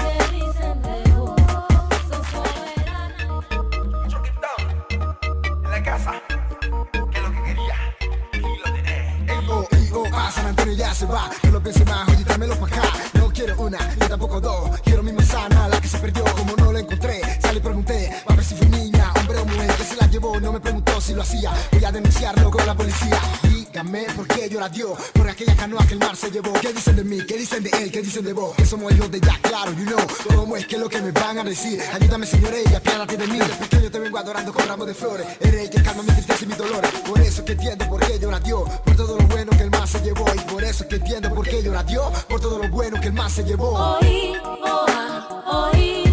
por 25.13 25.27
aquella 25.27 25.55
canoa 25.55 25.83
que 25.87 25.93
el 25.93 25.99
mar 25.99 26.15
se 26.15 26.29
llevó. 26.29 26.53
¿Qué 26.53 26.71
dicen 26.71 26.95
de 26.95 27.03
mí? 27.03 27.17
¿Qué 27.25 27.35
dicen 27.35 27.63
de 27.63 27.71
él? 27.81 27.91
¿Qué 27.91 27.99
dicen 27.99 28.23
de 28.23 28.31
vos? 28.31 28.55
Que 28.55 28.63
somos 28.63 28.93
hijos 28.93 29.09
de 29.09 29.19
ya, 29.19 29.35
claro, 29.41 29.71
you 29.71 29.85
know. 29.85 29.97
¿Cómo 30.35 30.55
es 30.55 30.67
que 30.67 30.77
lo 30.77 30.87
que 30.87 31.01
me 31.01 31.11
van 31.11 31.39
a 31.39 31.43
decir? 31.43 31.81
Ayúdame, 31.91 32.27
señor, 32.27 32.53
y 32.53 32.75
apiádate 32.75 33.17
de 33.17 33.25
mí. 33.25 33.39
Desde 33.39 33.55
pequeño 33.55 33.89
te 33.89 33.97
vengo 33.99 34.19
adorando 34.19 34.53
con 34.53 34.67
ramos 34.67 34.85
de 34.85 34.93
flores. 34.93 35.25
El 35.39 35.51
rey 35.51 35.67
que 35.67 35.81
calma 35.81 36.03
mi 36.03 36.11
tristeza 36.11 36.43
y 36.43 36.47
mis 36.47 36.57
dolores. 36.59 36.91
Por 37.07 37.19
eso 37.21 37.43
que 37.43 37.53
entiendo 37.53 37.87
por 37.89 38.05
qué 38.05 38.19
yo 38.19 38.29
la 38.29 38.39
dio, 38.39 38.63
por 38.85 38.95
todo 38.95 39.17
lo 39.17 39.27
bueno 39.29 39.51
que 39.51 39.63
el 39.63 39.71
mar 39.71 39.87
se 39.87 39.99
llevó. 40.01 40.25
Y 40.35 40.39
por 40.51 40.63
eso 40.63 40.87
que 40.87 40.95
entiendo 40.97 41.33
por 41.33 41.47
qué 41.47 41.63
yo 41.63 41.73
la 41.73 41.83
dio, 41.83 42.11
por 42.29 42.39
todo 42.39 42.59
lo 42.59 42.69
bueno 42.69 43.01
que 43.01 43.07
el 43.07 43.13
mar 43.13 43.31
se 43.31 43.43
llevó. 43.43 43.97
Oí, 43.99 44.33
oa, 44.43 45.71
oí, 45.73 46.10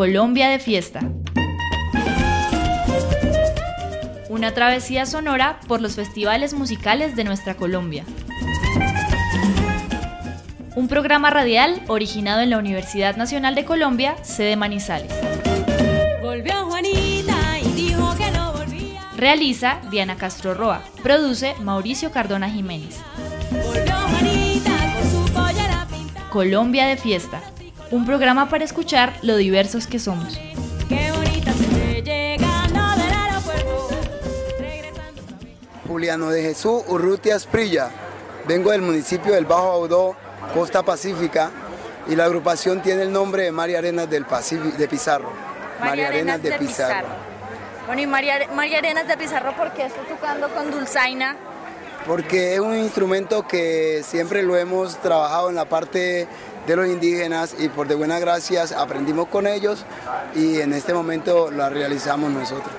Colombia 0.00 0.48
de 0.48 0.58
fiesta. 0.58 1.00
Una 4.30 4.54
travesía 4.54 5.04
sonora 5.04 5.60
por 5.68 5.82
los 5.82 5.96
festivales 5.96 6.54
musicales 6.54 7.16
de 7.16 7.24
nuestra 7.24 7.54
Colombia. 7.54 8.06
Un 10.74 10.88
programa 10.88 11.28
radial 11.28 11.82
originado 11.88 12.40
en 12.40 12.48
la 12.48 12.56
Universidad 12.56 13.18
Nacional 13.18 13.54
de 13.54 13.66
Colombia, 13.66 14.16
sede 14.22 14.56
Manizales. 14.56 15.12
Realiza 19.18 19.82
Diana 19.90 20.16
Castro 20.16 20.54
Roa. 20.54 20.80
Produce 21.02 21.54
Mauricio 21.60 22.10
Cardona 22.10 22.48
Jiménez. 22.48 22.96
Volvió 23.50 23.96
Juanita 23.96 24.94
con 24.94 25.10
su 25.10 25.32
pollera 25.34 25.86
pintada. 25.90 26.30
Colombia 26.30 26.86
de 26.86 26.96
fiesta. 26.96 27.42
Un 27.90 28.06
programa 28.06 28.48
para 28.48 28.62
escuchar 28.62 29.14
lo 29.22 29.36
diversos 29.36 29.88
que 29.88 29.98
somos. 29.98 30.38
Qué 30.88 31.10
bonita 31.10 31.52
se 31.52 31.66
ve 31.66 32.02
llegando 32.02 33.02
del 33.02 33.12
aeropuerto. 33.12 33.88
Regresando. 34.60 35.22
Juliano 35.88 36.30
de 36.30 36.40
Jesús 36.40 36.84
Urrutia 36.86 37.34
Asprilla. 37.34 37.90
Vengo 38.46 38.70
del 38.70 38.82
municipio 38.82 39.34
del 39.34 39.44
Bajo 39.44 39.72
Audó, 39.72 40.16
Costa 40.54 40.84
Pacífica, 40.84 41.50
y 42.06 42.14
la 42.14 42.26
agrupación 42.26 42.80
tiene 42.80 43.02
el 43.02 43.12
nombre 43.12 43.42
de 43.42 43.52
María 43.52 43.78
Arenas 43.78 44.08
del 44.08 44.24
Pacífico, 44.24 44.76
de 44.78 44.86
Pizarro. 44.86 45.32
María 45.80 46.08
Arenas 46.08 46.40
de 46.40 46.52
Pizarro. 46.52 47.08
Bueno, 47.86 48.02
y 48.02 48.06
María, 48.06 48.38
María 48.54 48.78
Arenas 48.78 49.08
de 49.08 49.16
Pizarro, 49.16 49.56
¿por 49.56 49.72
qué 49.72 49.86
está 49.86 50.00
tocando 50.02 50.48
con 50.54 50.70
Dulzaina? 50.70 51.36
Porque 52.06 52.54
es 52.54 52.60
un 52.60 52.76
instrumento 52.76 53.46
que 53.48 54.02
siempre 54.04 54.44
lo 54.44 54.56
hemos 54.56 54.96
trabajado 54.98 55.50
en 55.50 55.56
la 55.56 55.64
parte 55.64 56.28
de 56.66 56.76
los 56.76 56.86
indígenas 56.86 57.54
y 57.58 57.68
por 57.68 57.88
de 57.88 57.94
buenas 57.94 58.20
gracias 58.20 58.72
aprendimos 58.72 59.28
con 59.28 59.46
ellos 59.46 59.84
y 60.34 60.60
en 60.60 60.72
este 60.72 60.94
momento 60.94 61.50
la 61.50 61.68
realizamos 61.68 62.30
nosotros. 62.30 62.70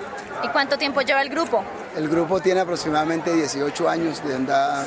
¿Y 0.43 0.47
cuánto 0.49 0.77
tiempo 0.77 1.01
lleva 1.01 1.21
el 1.21 1.29
grupo? 1.29 1.63
El 1.95 2.07
grupo 2.09 2.39
tiene 2.39 2.61
aproximadamente 2.61 3.33
18 3.33 3.89
años 3.89 4.23
de 4.23 4.35
andar 4.35 4.85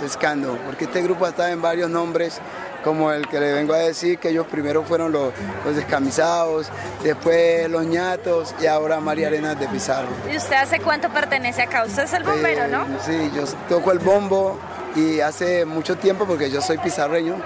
pescando, 0.00 0.58
porque 0.66 0.84
este 0.84 1.02
grupo 1.02 1.26
está 1.26 1.50
en 1.50 1.62
varios 1.62 1.88
nombres, 1.88 2.40
como 2.84 3.12
el 3.12 3.28
que 3.28 3.38
le 3.38 3.52
vengo 3.52 3.72
a 3.72 3.78
decir, 3.78 4.18
que 4.18 4.30
ellos 4.30 4.46
primero 4.48 4.82
fueron 4.82 5.12
los, 5.12 5.32
los 5.64 5.76
descamisados, 5.76 6.68
después 7.02 7.70
los 7.70 7.86
ñatos 7.86 8.54
y 8.60 8.66
ahora 8.66 9.00
María 9.00 9.28
Arenas 9.28 9.58
de 9.58 9.68
Pizarro. 9.68 10.08
¿Y 10.32 10.36
usted 10.36 10.56
hace 10.56 10.80
cuánto 10.80 11.08
pertenece 11.08 11.62
acá? 11.62 11.84
Usted 11.84 12.02
es 12.04 12.12
el 12.12 12.24
bombero, 12.24 12.66
¿no? 12.66 12.82
Eh, 12.82 12.98
Sí, 13.06 13.30
yo 13.34 13.44
toco 13.68 13.92
el 13.92 14.00
bombo 14.00 14.58
y 14.96 15.20
hace 15.20 15.64
mucho 15.64 15.96
tiempo, 15.96 16.26
porque 16.26 16.50
yo 16.50 16.60
soy 16.60 16.78
pizarreño, 16.78 17.36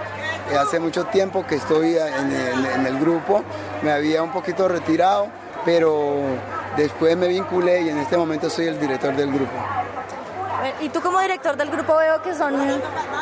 hace 0.59 0.79
mucho 0.79 1.05
tiempo 1.05 1.47
que 1.47 1.57
estoy 1.57 1.97
en 1.97 2.33
el, 2.33 2.67
en 2.67 2.87
el 2.87 2.99
grupo, 2.99 3.43
me 3.83 3.91
había 3.91 4.23
un 4.23 4.33
poquito 4.33 4.69
retirado, 4.69 5.29
pero 5.65 6.21
después 6.77 7.17
me 7.17 7.29
vinculé 7.29 7.83
y 7.83 7.89
en 7.89 7.99
este 7.99 8.17
momento 8.17 8.49
soy 8.51 8.67
el 8.67 8.79
director 8.79 9.15
del 9.17 9.33
grupo. 9.33 9.53
Y 10.81 10.89
tú 10.89 11.01
como 11.01 11.21
director 11.21 11.57
del 11.57 11.71
grupo 11.71 11.97
veo 11.97 12.23
que 12.23 12.35
son 12.35 12.55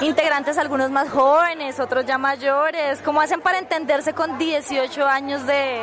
integrantes 0.01 0.59
algunos 0.59 0.91
más 0.91 1.11
jóvenes, 1.11 1.79
otros 1.81 2.05
ya 2.07 2.19
mayores. 2.19 3.01
¿Cómo 3.05 3.21
hacen 3.21 3.41
para 3.41 3.59
entenderse 3.59 4.13
con 4.13 4.39
18 4.39 5.07
años 5.07 5.47
de, 5.47 5.81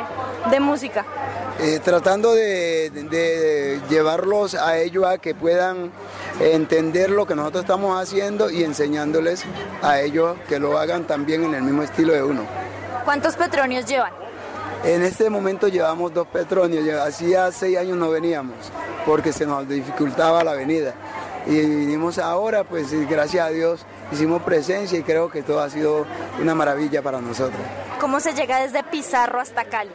de 0.50 0.60
música? 0.60 1.04
Eh, 1.60 1.80
tratando 1.84 2.34
de, 2.34 2.90
de 2.90 3.80
llevarlos 3.88 4.54
a 4.54 4.78
ellos 4.78 5.04
a 5.06 5.18
que 5.18 5.34
puedan 5.34 5.92
entender 6.40 7.10
lo 7.10 7.26
que 7.26 7.34
nosotros 7.34 7.64
estamos 7.64 8.00
haciendo 8.00 8.50
y 8.50 8.64
enseñándoles 8.64 9.44
a 9.82 10.00
ellos 10.00 10.36
que 10.48 10.58
lo 10.58 10.78
hagan 10.78 11.04
también 11.06 11.44
en 11.44 11.54
el 11.54 11.62
mismo 11.62 11.82
estilo 11.82 12.12
de 12.12 12.22
uno. 12.22 12.42
¿Cuántos 13.04 13.36
petronios 13.36 13.84
llevan? 13.86 14.12
En 14.84 15.02
este 15.02 15.30
momento 15.30 15.68
llevamos 15.68 16.12
dos 16.12 16.26
petronios, 16.26 16.84
hacía 17.00 17.52
seis 17.52 17.78
años 17.78 17.96
no 17.96 18.10
veníamos 18.10 18.56
porque 19.06 19.32
se 19.32 19.46
nos 19.46 19.68
dificultaba 19.68 20.42
la 20.42 20.54
venida. 20.54 20.94
Y 21.46 21.60
vinimos 21.60 22.18
ahora, 22.18 22.62
pues 22.64 22.92
gracias 23.08 23.46
a 23.46 23.50
Dios 23.50 23.84
hicimos 24.12 24.42
presencia 24.42 24.98
y 24.98 25.02
creo 25.02 25.28
que 25.30 25.42
todo 25.42 25.60
ha 25.60 25.70
sido 25.70 26.06
una 26.40 26.54
maravilla 26.54 27.02
para 27.02 27.20
nosotros. 27.20 27.60
¿Cómo 28.00 28.20
se 28.20 28.32
llega 28.34 28.60
desde 28.60 28.82
Pizarro 28.84 29.40
hasta 29.40 29.64
Cali? 29.64 29.90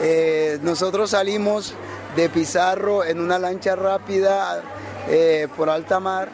Eh, 0.00 0.58
nosotros 0.62 1.10
salimos 1.10 1.74
de 2.16 2.28
Pizarro 2.28 3.04
en 3.04 3.20
una 3.20 3.38
lancha 3.38 3.74
rápida 3.74 4.62
eh, 5.08 5.48
por 5.56 5.70
alta 5.70 5.98
mar, 5.98 6.28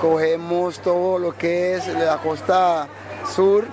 cogemos 0.00 0.80
todo 0.80 1.18
lo 1.18 1.36
que 1.36 1.74
es 1.76 1.86
la 1.88 2.16
costa 2.18 2.88
sur 3.32 3.64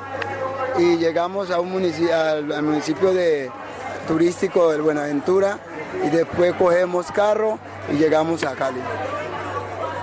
y 0.78 0.98
llegamos 0.98 1.50
a 1.50 1.60
un 1.60 1.74
munici- 1.74 2.12
al, 2.12 2.52
al 2.52 2.64
municipio 2.64 3.14
de 3.14 3.50
turístico 4.08 4.70
del 4.72 4.82
Buenaventura 4.84 5.58
y 6.06 6.10
después 6.10 6.54
cogemos 6.54 7.12
carro 7.12 7.58
y 7.92 7.96
llegamos 7.96 8.44
a 8.44 8.54
Cali. 8.54 8.80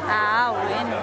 Ah, 0.08 0.52
bueno. 0.52 0.96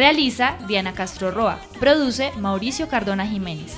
Realiza 0.01 0.57
Diana 0.67 0.95
Castro 0.95 1.31
Roa. 1.31 1.59
Produce 1.79 2.33
Mauricio 2.39 2.89
Cardona 2.89 3.27
Jiménez. 3.27 3.77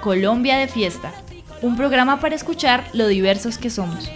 Colombia 0.00 0.58
de 0.58 0.68
fiesta. 0.68 1.12
Un 1.60 1.76
programa 1.76 2.20
para 2.20 2.36
escuchar 2.36 2.88
lo 2.92 3.08
diversos 3.08 3.58
que 3.58 3.68
somos. 3.68 4.08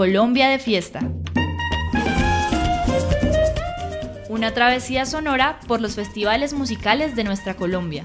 Colombia 0.00 0.48
de 0.48 0.58
fiesta. 0.58 1.00
Una 4.30 4.54
travesía 4.54 5.04
sonora 5.04 5.60
por 5.68 5.82
los 5.82 5.94
festivales 5.94 6.54
musicales 6.54 7.14
de 7.16 7.22
nuestra 7.22 7.54
Colombia. 7.54 8.04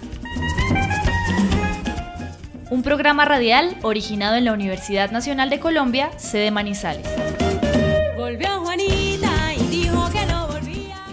Un 2.70 2.84
programa 2.84 3.24
radial 3.24 3.78
originado 3.82 4.36
en 4.36 4.44
la 4.44 4.52
Universidad 4.52 5.10
Nacional 5.12 5.50
de 5.50 5.62
Colombia, 5.62 6.12
sede 6.18 6.52
Manizales. 6.52 7.08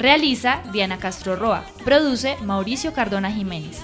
Realiza 0.01 0.63
Diana 0.73 0.99
Castro 0.99 1.37
Roa. 1.37 1.65
Produce 1.85 2.37
Mauricio 2.43 2.93
Cardona 2.93 3.31
Jiménez. 3.31 3.79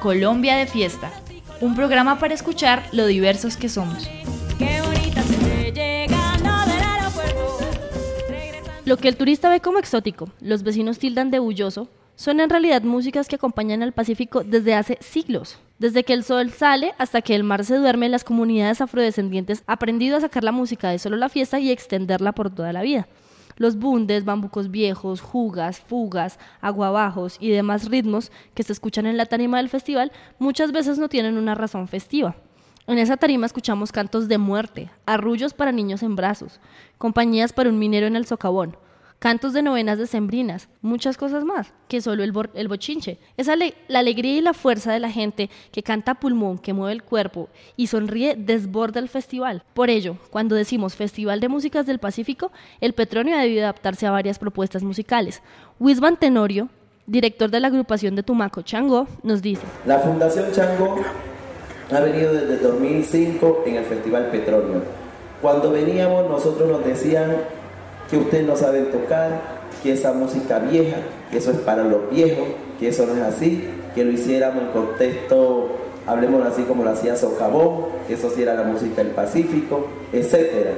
Colombia 0.00 0.56
de 0.56 0.66
fiesta. 0.66 1.12
Un 1.60 1.74
programa 1.74 2.18
para 2.18 2.32
escuchar 2.32 2.84
lo 2.92 3.04
diversos 3.06 3.58
que 3.58 3.68
somos. 3.68 4.08
Lo 8.86 8.96
que 8.96 9.08
el 9.08 9.16
turista 9.16 9.50
ve 9.50 9.60
como 9.60 9.78
exótico, 9.78 10.30
los 10.40 10.62
vecinos 10.62 10.98
tildan 10.98 11.30
de 11.30 11.38
bulloso, 11.38 11.88
son 12.16 12.40
en 12.40 12.48
realidad 12.48 12.82
músicas 12.82 13.28
que 13.28 13.36
acompañan 13.36 13.82
al 13.82 13.92
Pacífico 13.92 14.42
desde 14.42 14.74
hace 14.74 14.96
siglos. 15.00 15.58
Desde 15.78 16.02
que 16.02 16.14
el 16.14 16.24
sol 16.24 16.50
sale 16.50 16.94
hasta 16.98 17.20
que 17.20 17.34
el 17.34 17.44
mar 17.44 17.64
se 17.64 17.76
duerme, 17.76 18.08
las 18.08 18.24
comunidades 18.24 18.80
afrodescendientes 18.80 19.62
han 19.66 19.74
aprendido 19.74 20.16
a 20.16 20.20
sacar 20.20 20.44
la 20.44 20.52
música 20.52 20.90
de 20.90 20.98
solo 20.98 21.16
la 21.16 21.28
fiesta 21.28 21.60
y 21.60 21.70
extenderla 21.70 22.32
por 22.32 22.50
toda 22.50 22.72
la 22.72 22.82
vida. 22.82 23.06
Los 23.60 23.76
bundes, 23.76 24.24
bambucos 24.24 24.70
viejos, 24.70 25.20
jugas, 25.20 25.80
fugas, 25.80 26.38
aguabajos 26.62 27.36
y 27.38 27.50
demás 27.50 27.90
ritmos 27.90 28.32
que 28.54 28.62
se 28.62 28.72
escuchan 28.72 29.04
en 29.04 29.18
la 29.18 29.26
tarima 29.26 29.58
del 29.58 29.68
festival 29.68 30.12
muchas 30.38 30.72
veces 30.72 30.98
no 30.98 31.10
tienen 31.10 31.36
una 31.36 31.54
razón 31.54 31.86
festiva. 31.86 32.36
En 32.86 32.96
esa 32.96 33.18
tarima 33.18 33.44
escuchamos 33.44 33.92
cantos 33.92 34.28
de 34.28 34.38
muerte, 34.38 34.90
arrullos 35.04 35.52
para 35.52 35.72
niños 35.72 36.02
en 36.02 36.16
brazos, 36.16 36.58
compañías 36.96 37.52
para 37.52 37.68
un 37.68 37.78
minero 37.78 38.06
en 38.06 38.16
el 38.16 38.24
socavón, 38.24 38.78
cantos 39.20 39.52
de 39.52 39.60
novenas 39.62 39.98
decembrinas, 39.98 40.68
muchas 40.80 41.16
cosas 41.18 41.44
más 41.44 41.72
que 41.88 42.00
solo 42.00 42.24
el, 42.24 42.32
bochinche. 42.68 43.18
Es 43.36 43.48
ale- 43.48 43.74
la 43.86 43.98
alegría 44.00 44.38
y 44.38 44.40
la 44.40 44.54
fuerza 44.54 44.92
de 44.92 44.98
la 44.98 45.10
gente 45.10 45.50
que 45.72 45.82
canta 45.82 46.14
pulmón, 46.14 46.58
que 46.58 46.72
mueve 46.72 46.94
el 46.94 47.02
cuerpo 47.02 47.48
y 47.76 47.86
sonríe 47.88 48.34
desborda 48.34 48.98
el 48.98 49.08
festival. 49.10 49.62
Por 49.74 49.90
ello, 49.90 50.16
cuando 50.30 50.56
decimos 50.56 50.96
Festival 50.96 51.38
de 51.40 51.48
Músicas 51.48 51.86
del 51.86 51.98
Pacífico, 51.98 52.50
el 52.80 52.94
Petronio 52.94 53.36
ha 53.36 53.42
debido 53.42 53.62
adaptarse 53.64 54.06
a 54.06 54.10
varias 54.10 54.38
propuestas 54.38 54.82
musicales. 54.82 55.42
Wisban 55.78 56.16
Tenorio, 56.16 56.70
director 57.06 57.50
de 57.50 57.60
la 57.60 57.68
agrupación 57.68 58.16
de 58.16 58.22
Tumaco 58.22 58.62
Chango, 58.62 59.06
nos 59.22 59.42
dice. 59.42 59.62
La 59.84 59.98
Fundación 59.98 60.50
Chango 60.52 60.96
ha 61.92 62.00
venido 62.00 62.32
desde 62.32 62.56
2005 62.56 63.64
en 63.66 63.76
el 63.76 63.84
Festival 63.84 64.30
Petróleo. 64.30 64.82
Cuando 65.42 65.70
veníamos 65.72 66.26
nosotros 66.30 66.70
nos 66.70 66.84
decían 66.86 67.36
que 68.10 68.18
ustedes 68.18 68.46
no 68.46 68.56
saben 68.56 68.90
tocar, 68.90 69.60
que 69.82 69.92
esa 69.92 70.12
música 70.12 70.58
vieja, 70.58 70.96
que 71.30 71.38
eso 71.38 71.52
es 71.52 71.58
para 71.58 71.84
los 71.84 72.10
viejos, 72.10 72.48
que 72.78 72.88
eso 72.88 73.06
no 73.06 73.14
es 73.14 73.22
así, 73.22 73.68
que 73.94 74.04
lo 74.04 74.10
hiciéramos 74.10 74.64
en 74.64 74.68
contexto, 74.70 75.68
hablemos 76.06 76.44
así 76.46 76.62
como 76.62 76.84
lo 76.84 76.90
hacía 76.90 77.16
Socavón, 77.16 77.86
que 78.06 78.14
eso 78.14 78.30
sí 78.30 78.42
era 78.42 78.54
la 78.54 78.64
música 78.64 79.02
del 79.02 79.12
Pacífico, 79.12 79.86
etcétera. 80.12 80.72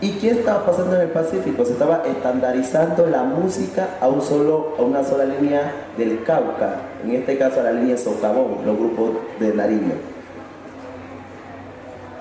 ¿Y 0.00 0.10
qué 0.12 0.30
estaba 0.30 0.66
pasando 0.66 0.96
en 0.96 1.02
el 1.02 1.10
Pacífico? 1.10 1.64
Se 1.64 1.74
estaba 1.74 2.02
estandarizando 2.04 3.06
la 3.06 3.22
música 3.22 3.90
a, 4.00 4.08
un 4.08 4.20
solo, 4.20 4.74
a 4.76 4.82
una 4.82 5.04
sola 5.04 5.24
línea 5.24 5.72
del 5.96 6.24
Cauca, 6.24 6.76
en 7.04 7.12
este 7.12 7.38
caso 7.38 7.60
a 7.60 7.64
la 7.64 7.72
línea 7.72 7.96
Socavón, 7.96 8.66
los 8.66 8.76
grupos 8.76 9.10
de 9.38 9.54
Nariño. 9.54 9.94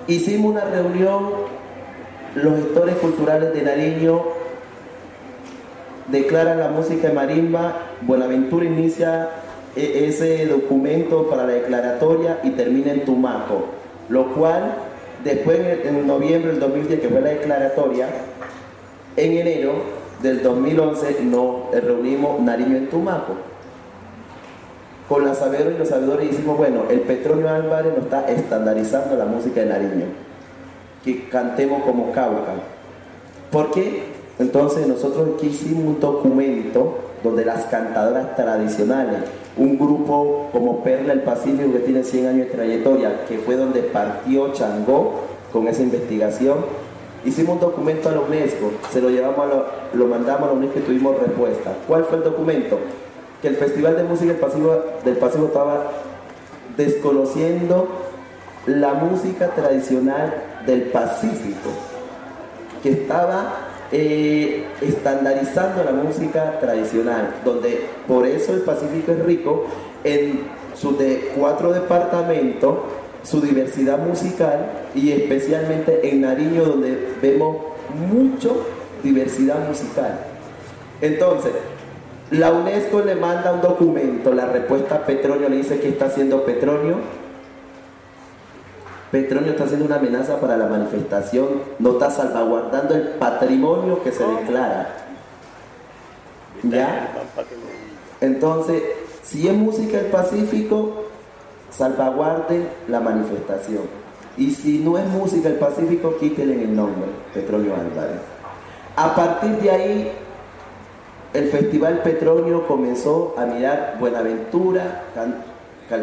Hicimos 0.08 0.52
una 0.52 0.65
reunión, 0.65 1.30
los 2.36 2.56
gestores 2.56 2.96
culturales 2.96 3.54
de 3.54 3.62
Nariño 3.62 4.22
declaran 6.08 6.60
la 6.60 6.70
música 6.70 7.10
de 7.10 7.13
marimba, 7.13 7.74
Buenaventura 8.02 8.65
inicia 8.65 9.30
e- 9.76 10.08
ese 10.08 10.46
documento 10.48 11.30
para 11.30 11.46
la 11.46 11.54
declaratoria 11.54 12.39
y 12.44 12.52
termina 12.52 12.91
en 12.91 13.06
Tumaco, 13.06 13.65
lo 14.10 14.34
cual 14.34 14.76
después 15.24 15.60
en, 15.84 16.08
noviembre 16.08 16.52
del 16.52 16.60
2010 16.60 17.00
que 17.00 17.10
fue 17.10 17.22
la 17.22 17.30
declaratoria, 17.30 18.08
en 19.17 19.38
enero 19.38 19.74
del 20.22 20.41
2011 20.41 21.17
nos 21.24 21.72
reunimos 21.72 22.39
Nariño 22.41 22.78
en 22.78 22.89
Tumaco. 22.89 23.34
Con 25.10 25.26
la 25.26 25.36
sabedora 25.36 25.72
y 25.76 25.78
los 25.78 25.89
sabedores 25.89 26.32
hicimos, 26.32 26.58
bueno, 26.58 26.84
el 26.89 27.02
Petronio 27.02 27.50
Álvarez 27.50 27.94
nos 27.94 28.06
está 28.06 28.32
estandarizando 28.32 29.17
la 29.17 29.26
música 29.26 29.60
de 29.60 29.65
Nariño, 29.67 30.06
que 31.03 31.27
cantemos 31.29 31.83
como 31.83 32.11
Cauca. 32.11 32.53
¿Por 33.51 33.71
qué? 33.71 34.03
Entonces 34.39 34.87
nosotros 34.87 35.29
aquí 35.35 35.47
hicimos 35.47 35.83
un 35.83 35.99
documento 35.99 36.97
donde 37.23 37.45
las 37.45 37.65
cantadoras 37.65 38.35
tradicionales, 38.35 39.19
un 39.57 39.77
grupo 39.77 40.49
como 40.51 40.83
Perla 40.83 41.13
del 41.13 41.23
Pacífico 41.23 41.71
que 41.71 41.79
tiene 41.79 42.03
100 42.03 42.27
años 42.27 42.47
de 42.47 42.53
trayectoria, 42.53 43.25
que 43.27 43.37
fue 43.37 43.55
donde 43.55 43.81
partió 43.83 44.51
Changó 44.53 45.19
con 45.51 45.67
esa 45.67 45.83
investigación, 45.83 46.57
hicimos 47.25 47.55
un 47.55 47.61
documento 47.61 48.09
a 48.09 48.13
la 48.13 48.21
UNESCO, 48.21 48.71
se 48.91 49.01
lo 49.01 49.09
llevamos 49.09 49.39
a 49.39 49.47
lo, 49.47 49.65
lo 49.93 50.07
mandamos 50.07 50.43
a 50.43 50.47
la 50.47 50.53
UNESCO 50.53 50.79
y 50.79 50.83
tuvimos 50.83 51.19
respuesta. 51.19 51.73
¿Cuál 51.87 52.05
fue 52.05 52.17
el 52.17 52.23
documento? 52.23 52.79
Que 53.41 53.49
el 53.49 53.55
Festival 53.55 53.95
de 53.97 54.03
Música 54.03 54.31
del 54.31 54.39
Pacífico, 54.39 54.83
del 55.03 55.17
Pacífico 55.17 55.47
estaba 55.47 55.91
desconociendo 56.77 57.87
la 58.65 58.93
música 58.93 59.47
tradicional 59.50 60.34
del 60.65 60.84
Pacífico, 60.84 61.69
que 62.84 62.91
estaba 62.91 63.54
eh, 63.91 64.65
estandarizando 64.82 65.84
la 65.84 65.91
música 65.91 66.60
tradicional, 66.60 67.36
donde 67.43 67.88
por 68.08 68.26
eso 68.26 68.54
el 68.54 68.62
Pacífico 68.62 69.12
es 69.12 69.26
rico 69.26 69.65
en 70.04 70.41
sus 70.76 70.95
cuatro 71.36 71.74
departamentos, 71.74 72.78
su 73.24 73.41
diversidad 73.41 74.00
musical 74.00 74.88
y 74.95 75.12
especialmente 75.12 76.10
en 76.10 76.21
Nariño 76.21 76.63
donde 76.63 77.13
vemos 77.21 77.58
mucho 78.12 78.65
diversidad 79.04 79.67
musical. 79.67 80.19
Entonces, 81.02 81.52
la 82.32 82.52
UNESCO 82.52 83.02
le 83.02 83.15
manda 83.15 83.52
un 83.52 83.62
documento, 83.62 84.34
la 84.34 84.45
respuesta 84.45 84.95
a 84.95 85.06
Petronio 85.06 85.50
le 85.50 85.58
dice 85.58 85.80
que 85.80 85.89
está 85.89 86.06
haciendo 86.06 86.45
Petronio. 86.45 86.95
Petronio 89.12 89.52
está 89.52 89.65
haciendo 89.65 89.86
una 89.86 89.97
amenaza 89.97 90.39
para 90.39 90.56
la 90.56 90.67
manifestación, 90.67 91.47
no 91.80 91.91
está 91.91 92.10
salvaguardando 92.10 92.95
el 92.95 93.10
patrimonio 93.19 94.02
que 94.02 94.12
se 94.12 94.26
declara. 94.26 94.95
¿Ya? 96.63 97.10
Entonces, 98.21 98.84
si 99.21 99.47
es 99.47 99.54
música 99.54 99.97
del 99.97 100.08
Pacífico, 100.08 101.06
salvaguarden 101.71 102.69
la 102.88 103.02
manifestación. 103.02 103.84
Y 104.38 104.52
si 104.52 104.80
no 104.80 104.97
es 104.97 105.06
música 105.08 105.50
del 105.50 105.58
Pacífico, 105.58 106.15
quítenle 106.17 106.63
el 106.63 106.74
nombre, 106.74 107.10
Petronio 107.34 107.74
Álvarez. 107.76 108.21
A 108.95 109.13
partir 109.13 109.52
de 109.58 109.71
ahí, 109.71 110.12
el 111.34 111.50
Festival 111.50 112.02
Petronio 112.02 112.65
comenzó 112.65 113.36
a 113.38 113.45
mirar 113.45 113.97
Buenaventura, 114.00 115.04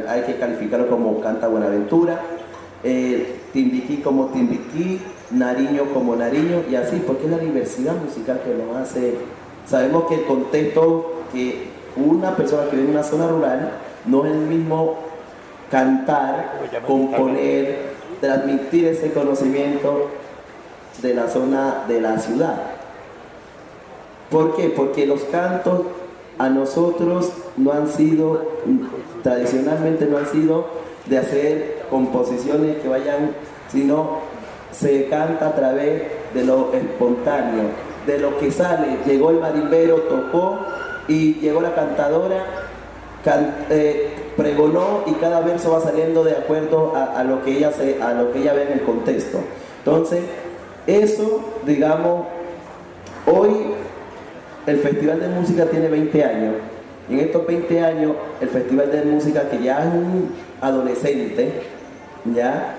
hay 0.09 0.23
que 0.23 0.37
calificarlo 0.37 0.88
como 0.88 1.21
Canta 1.21 1.49
Buenaventura, 1.49 2.21
eh, 2.85 3.41
Timbiquí 3.53 3.99
como 3.99 4.27
Timbiquí, 4.27 5.01
Nariño 5.31 5.93
como 5.93 6.17
Nariño, 6.17 6.62
y 6.71 6.75
así, 6.77 7.03
porque 7.07 7.25
es 7.27 7.31
la 7.31 7.38
diversidad 7.38 7.95
musical 7.97 8.41
que 8.45 8.55
nos 8.55 8.77
hace. 8.77 9.14
Sabemos 9.67 10.05
que 10.05 10.17
el 10.17 10.25
contexto 10.25 11.23
que 11.33 11.69
una 11.97 12.37
persona 12.37 12.71
que 12.71 12.77
vive 12.77 12.88
en 12.88 12.95
una 12.95 13.03
zona 13.03 13.29
rural 13.29 13.73
no 14.07 14.25
es 14.25 14.33
el 14.33 14.38
mismo 14.38 14.97
cantar, 15.71 16.61
componer, 16.87 17.91
transmitir 18.21 18.87
ese 18.87 19.12
conocimiento 19.12 20.09
de 21.03 21.14
la 21.14 21.29
zona 21.29 21.85
de 21.87 22.01
la 22.01 22.19
ciudad. 22.19 22.57
¿Por 24.31 24.57
qué? 24.57 24.71
Porque 24.75 25.07
los 25.07 25.23
cantos 25.25 25.83
a 26.38 26.49
nosotros 26.49 27.33
no 27.57 27.73
han 27.73 27.88
sido, 27.88 28.43
tradicionalmente 29.23 30.07
no 30.07 30.19
han 30.19 30.27
sido 30.27 30.67
de 31.07 31.19
hacer 31.19 31.78
composiciones 31.90 32.77
que 32.79 32.88
vayan, 32.88 33.31
sino 33.70 34.18
se 34.72 35.07
canta 35.09 35.48
a 35.48 35.55
través 35.55 36.03
de 36.35 36.44
lo 36.44 36.72
espontáneo, 36.72 37.64
de 38.07 38.18
lo 38.18 38.38
que 38.38 38.51
sale. 38.51 38.98
Llegó 39.07 39.31
el 39.31 39.40
marimbero, 39.40 39.96
tocó 40.03 40.59
y 41.09 41.35
llegó 41.40 41.61
la 41.61 41.74
cantadora, 41.74 42.44
can- 43.24 43.57
eh, 43.70 44.14
pregonó 44.37 45.03
y 45.07 45.12
cada 45.14 45.40
verso 45.40 45.72
va 45.72 45.81
saliendo 45.81 46.22
de 46.22 46.33
acuerdo 46.33 46.92
a, 46.94 47.18
a 47.18 47.24
lo 47.24 47.42
que 47.42 47.57
ella 47.59 47.72
se, 47.72 48.01
a 48.03 48.12
lo 48.12 48.33
que 48.33 48.40
ella 48.40 48.53
ve 48.53 48.64
en 48.64 48.72
el 48.74 48.83
contexto. 48.83 49.38
Entonces, 49.85 50.20
eso, 50.87 51.40
digamos, 51.66 52.27
hoy 53.27 53.51
el 54.66 54.79
Festival 54.79 55.20
de 55.20 55.29
Música 55.29 55.64
tiene 55.66 55.88
20 55.88 56.24
años 56.24 56.55
Y 57.09 57.14
en 57.14 57.20
estos 57.20 57.46
20 57.46 57.81
años, 57.81 58.12
el 58.40 58.48
Festival 58.48 58.90
de 58.92 59.03
Música, 59.03 59.48
que 59.51 59.62
ya 59.62 59.79
es 59.81 59.87
un 59.87 60.31
adolescente, 60.61 61.53
ya, 62.24 62.74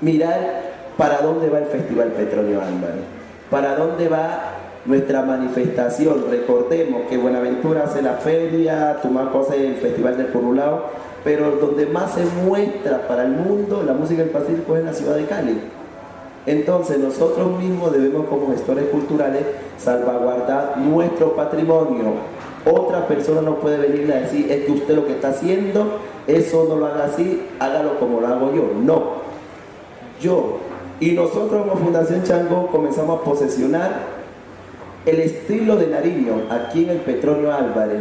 mirar 0.00 0.74
para 0.96 1.18
dónde 1.22 1.48
va 1.48 1.58
el 1.58 1.66
Festival 1.66 2.08
Petróleo 2.08 2.60
Álvarez, 2.60 3.04
para 3.50 3.76
dónde 3.76 4.08
va 4.08 4.54
nuestra 4.84 5.22
manifestación. 5.22 6.26
Recordemos 6.30 7.02
que 7.08 7.16
Buenaventura 7.16 7.84
hace 7.84 8.02
la 8.02 8.14
feria, 8.14 8.98
Tumaco 9.02 9.40
hace 9.40 9.66
el 9.66 9.76
Festival 9.76 10.16
del 10.16 10.28
Curulao, 10.28 10.90
pero 11.24 11.52
donde 11.52 11.86
más 11.86 12.12
se 12.12 12.24
muestra 12.44 13.08
para 13.08 13.24
el 13.24 13.32
mundo 13.32 13.82
la 13.84 13.94
música 13.94 14.22
del 14.22 14.30
Pacífico 14.30 14.74
es 14.74 14.80
en 14.80 14.86
la 14.86 14.92
ciudad 14.92 15.16
de 15.16 15.24
Cali. 15.24 15.60
Entonces 16.46 16.98
nosotros 16.98 17.58
mismos 17.58 17.92
debemos 17.92 18.26
como 18.26 18.50
gestores 18.50 18.86
culturales 18.90 19.42
salvaguardar 19.78 20.76
nuestro 20.76 21.34
patrimonio. 21.34 22.12
Otra 22.64 23.06
persona 23.06 23.42
no 23.42 23.56
puede 23.56 23.78
venir 23.78 24.10
a 24.12 24.20
decir, 24.20 24.50
es 24.50 24.64
que 24.64 24.72
usted 24.72 24.94
lo 24.94 25.06
que 25.06 25.12
está 25.12 25.28
haciendo, 25.28 25.98
eso 26.26 26.66
no 26.68 26.76
lo 26.76 26.86
haga 26.86 27.04
así, 27.06 27.42
hágalo 27.58 27.98
como 27.98 28.20
lo 28.20 28.26
hago 28.28 28.54
yo. 28.54 28.70
No. 28.82 29.24
Yo 30.20 30.58
y 31.00 31.12
nosotros 31.12 31.66
como 31.66 31.76
Fundación 31.76 32.22
Chango 32.22 32.68
comenzamos 32.68 33.20
a 33.20 33.24
posesionar 33.24 33.90
el 35.04 35.20
estilo 35.20 35.76
de 35.76 35.88
Nariño 35.88 36.44
aquí 36.50 36.84
en 36.84 36.90
el 36.90 36.98
Petróleo 36.98 37.52
Álvarez. 37.52 38.00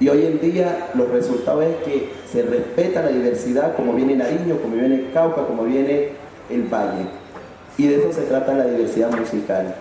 Y 0.00 0.08
hoy 0.08 0.26
en 0.26 0.40
día 0.40 0.90
los 0.94 1.10
resultados 1.10 1.64
es 1.64 1.76
que 1.84 2.08
se 2.30 2.42
respeta 2.42 3.02
la 3.02 3.10
diversidad 3.10 3.76
como 3.76 3.92
viene 3.92 4.16
Nariño, 4.16 4.56
como 4.60 4.74
viene 4.74 5.10
Cauca, 5.12 5.46
como 5.46 5.64
viene 5.64 6.08
el 6.50 6.62
Valle. 6.62 7.06
Y 7.76 7.86
de 7.86 7.96
eso 7.96 8.12
se 8.12 8.22
trata 8.22 8.54
la 8.54 8.64
diversidad 8.64 9.16
musical. 9.16 9.74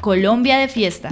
Colombia 0.00 0.58
de 0.58 0.68
fiesta. 0.68 1.10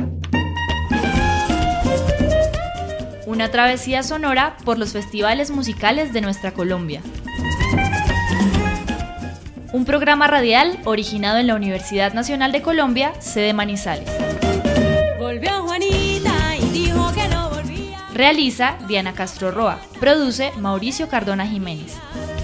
Una 3.31 3.49
travesía 3.49 4.03
sonora 4.03 4.57
por 4.65 4.77
los 4.77 4.93
festivales 4.93 5.53
musicales 5.53 6.13
de 6.13 6.21
nuestra 6.21 6.51
Colombia. 6.51 7.01
Un 9.73 9.85
programa 9.85 10.27
radial 10.27 10.81
originado 10.85 11.39
en 11.39 11.47
la 11.47 11.55
Universidad 11.55 12.13
Nacional 12.13 12.51
de 12.51 12.61
Colombia, 12.61 13.13
sede 13.21 13.53
Manizales. 13.53 14.11
Volvió 15.21 15.63
Juanita 15.63 16.57
y 16.57 16.71
dijo 16.71 17.13
que 17.13 17.29
no 17.29 17.51
volvía. 17.51 17.99
Realiza 18.13 18.75
Diana 18.89 19.13
Castro 19.13 19.53
Roa. 19.53 19.79
Produce 20.01 20.51
Mauricio 20.59 21.09
Cardona 21.09 21.47
Jiménez. 21.47 21.99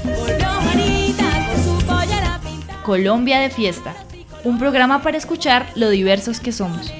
Volvió 0.04 0.46
Juanita 0.46 1.48
con 1.48 1.64
su 1.64 1.84
pollera 1.84 2.38
pintada. 2.44 2.82
Colombia 2.84 3.40
de 3.40 3.50
fiesta. 3.50 3.92
Un 4.44 4.60
programa 4.60 5.02
para 5.02 5.18
escuchar 5.18 5.66
lo 5.74 5.90
diversos 5.90 6.38
que 6.38 6.52
somos. 6.52 6.92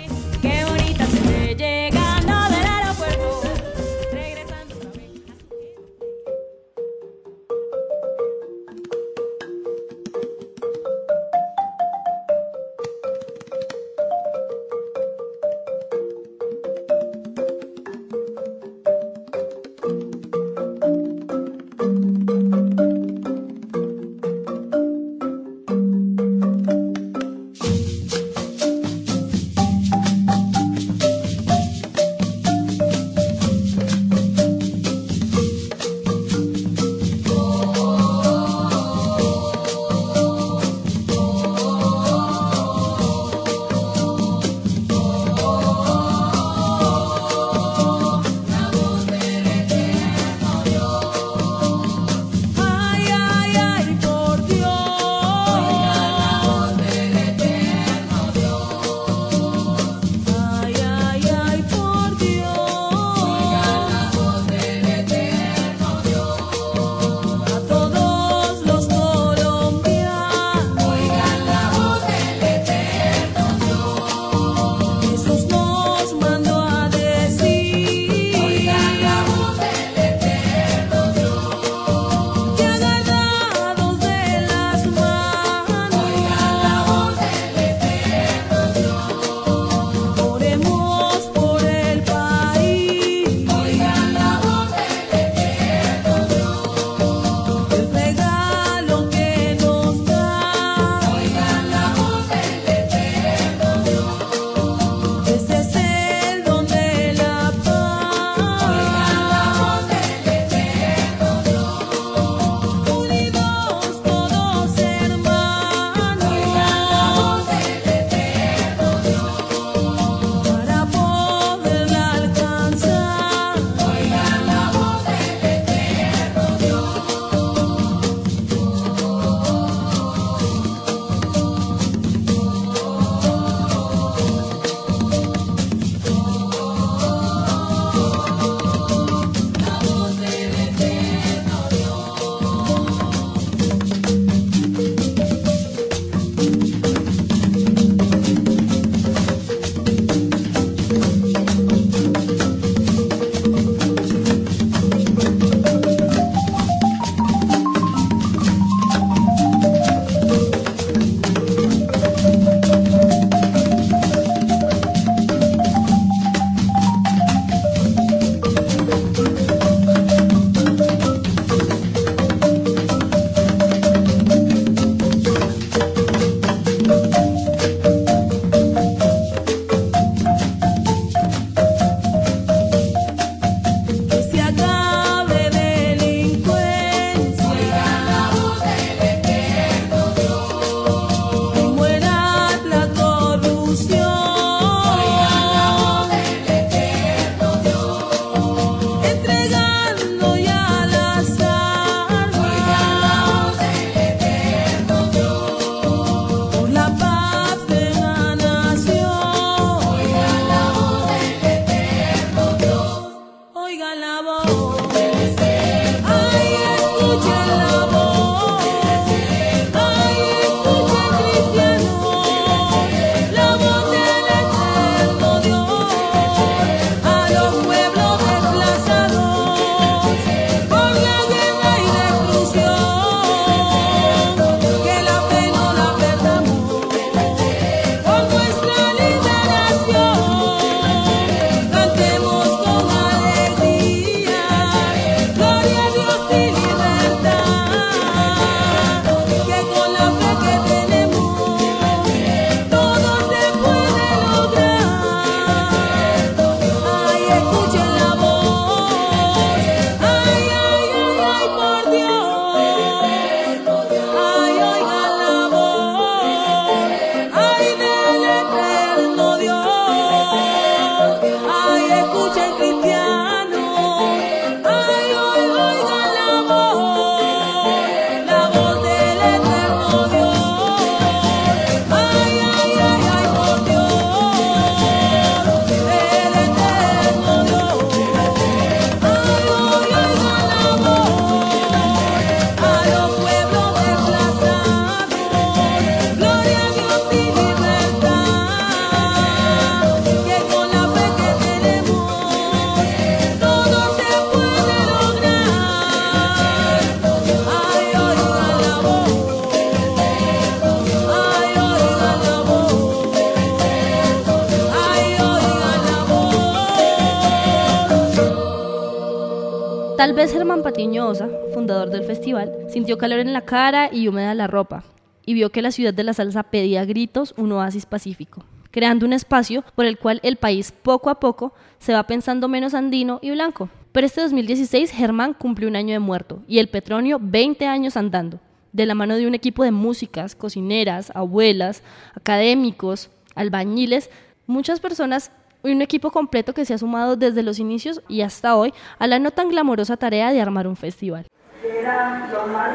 Fundador 321.55 321.89
del 321.91 322.05
festival, 322.05 322.53
sintió 322.69 322.99
calor 322.99 323.21
en 323.21 323.33
la 323.33 323.41
cara 323.41 323.89
y 323.91 324.09
húmeda 324.09 324.35
la 324.35 324.47
ropa, 324.47 324.85
y 325.25 325.33
vio 325.33 325.51
que 325.51 325.63
la 325.63 325.71
ciudad 325.71 325.95
de 325.95 326.05
la 326.05 326.13
salsa 326.13 326.43
pedía 326.43 326.85
gritos 326.85 327.35
un 327.39 327.53
oasis 327.53 327.87
pacífico, 327.87 328.45
creando 328.71 329.07
un 329.07 329.15
espacio 329.15 329.65
por 329.75 329.87
el 329.87 329.99
cual 329.99 330.21
el 330.23 330.37
país 330.37 330.73
poco 330.73 331.09
a 331.09 331.19
poco 331.19 331.55
se 331.79 331.95
va 331.95 332.03
pensando 332.03 332.49
menos 332.49 332.75
andino 332.75 333.19
y 333.23 333.31
blanco. 333.31 333.71
Pero 333.93 334.07
este 334.07 334.21
2016 334.21 334.91
Germán 334.91 335.33
cumplió 335.33 335.69
un 335.69 335.77
año 335.77 335.95
de 335.95 335.99
muerto 335.99 336.43
y 336.47 336.59
el 336.59 336.69
Petronio 336.69 337.19
20 337.23 337.67
años 337.67 337.97
andando, 337.97 338.39
de 338.73 338.85
la 338.85 338.95
mano 338.95 339.17
de 339.17 339.27
un 339.27 339.35
equipo 339.35 339.65
de 339.65 339.71
músicas, 339.71 340.35
cocineras, 340.35 341.11
abuelas, 341.15 341.83
académicos, 342.15 343.09
albañiles, 343.35 344.11
muchas 344.47 344.81
personas 344.81 345.33
un 345.73 345.83
equipo 345.83 346.11
completo 346.11 346.55
que 346.55 346.65
se 346.65 346.75
ha 346.75 346.79
sumado 346.79 347.17
desde 347.17 347.43
los 347.43 347.59
inicios 347.59 348.03
y 348.09 348.23
hasta 348.23 348.57
hoy 348.57 348.73
a 348.99 349.07
la 349.07 349.19
no 349.19 349.31
tan 349.31 349.49
glamorosa 349.49 349.97
tarea 349.97 350.33
de 350.33 350.41
armar 350.41 350.67
un 350.67 350.77
festival. 350.77 351.27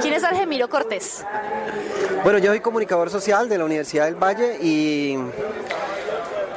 ¿Quién 0.02 0.14
es 0.14 0.24
Argemiro 0.24 0.70
Cortés? 0.70 1.26
Bueno, 2.24 2.40
yo 2.40 2.48
soy 2.48 2.60
comunicador 2.60 3.10
social 3.10 3.48
de 3.48 3.58
la 3.58 3.66
Universidad 3.66 4.06
del 4.06 4.16
Valle 4.16 4.58
y 4.62 5.18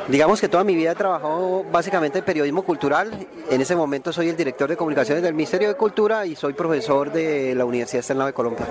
digamos 0.09 0.41
que 0.41 0.49
toda 0.49 0.64
mi 0.64 0.74
vida 0.74 0.93
he 0.93 0.95
trabajado 0.95 1.64
básicamente 1.70 2.18
en 2.18 2.24
periodismo 2.24 2.62
cultural. 2.62 3.11
En 3.51 3.61
ese 3.61 3.76
momento 3.76 4.12
soy 4.12 4.28
el 4.28 4.37
director 4.37 4.68
de 4.68 4.76
comunicaciones 4.76 5.22
del 5.22 5.35
Ministerio 5.35 5.68
de 5.68 5.74
Cultura 5.74 6.26
y 6.26 6.35
soy 6.37 6.53
profesor 6.55 7.12
de 7.12 7.55
la 7.55 7.64
Universidad 7.64 8.01
Externada 8.01 8.28
de 8.28 8.35
Colombia. 8.35 8.66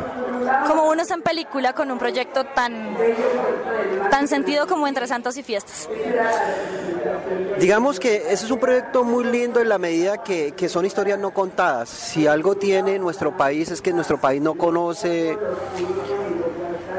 Como 0.67 0.89
uno 0.89 1.01
está 1.01 1.15
en 1.15 1.21
película 1.21 1.73
con 1.73 1.91
un 1.91 1.99
proyecto 1.99 2.45
tan, 2.45 2.95
tan 4.09 4.27
sentido 4.27 4.67
como 4.67 4.87
Entre 4.87 5.07
Santos 5.07 5.37
y 5.37 5.43
Fiestas. 5.43 5.89
Digamos 7.59 7.99
que 7.99 8.17
ese 8.31 8.45
es 8.45 8.51
un 8.51 8.59
proyecto 8.59 9.03
muy 9.03 9.25
lindo 9.25 9.59
en 9.59 9.69
la 9.69 9.77
medida 9.77 10.23
que, 10.23 10.53
que, 10.53 10.69
son 10.69 10.85
historias 10.85 11.19
no 11.19 11.31
contadas. 11.31 11.89
Si 11.89 12.27
algo 12.27 12.55
tiene 12.55 12.99
nuestro 12.99 13.35
país 13.37 13.71
es 13.71 13.81
que 13.81 13.93
nuestro 13.93 14.19
país 14.19 14.41
no 14.41 14.55
conoce 14.55 15.37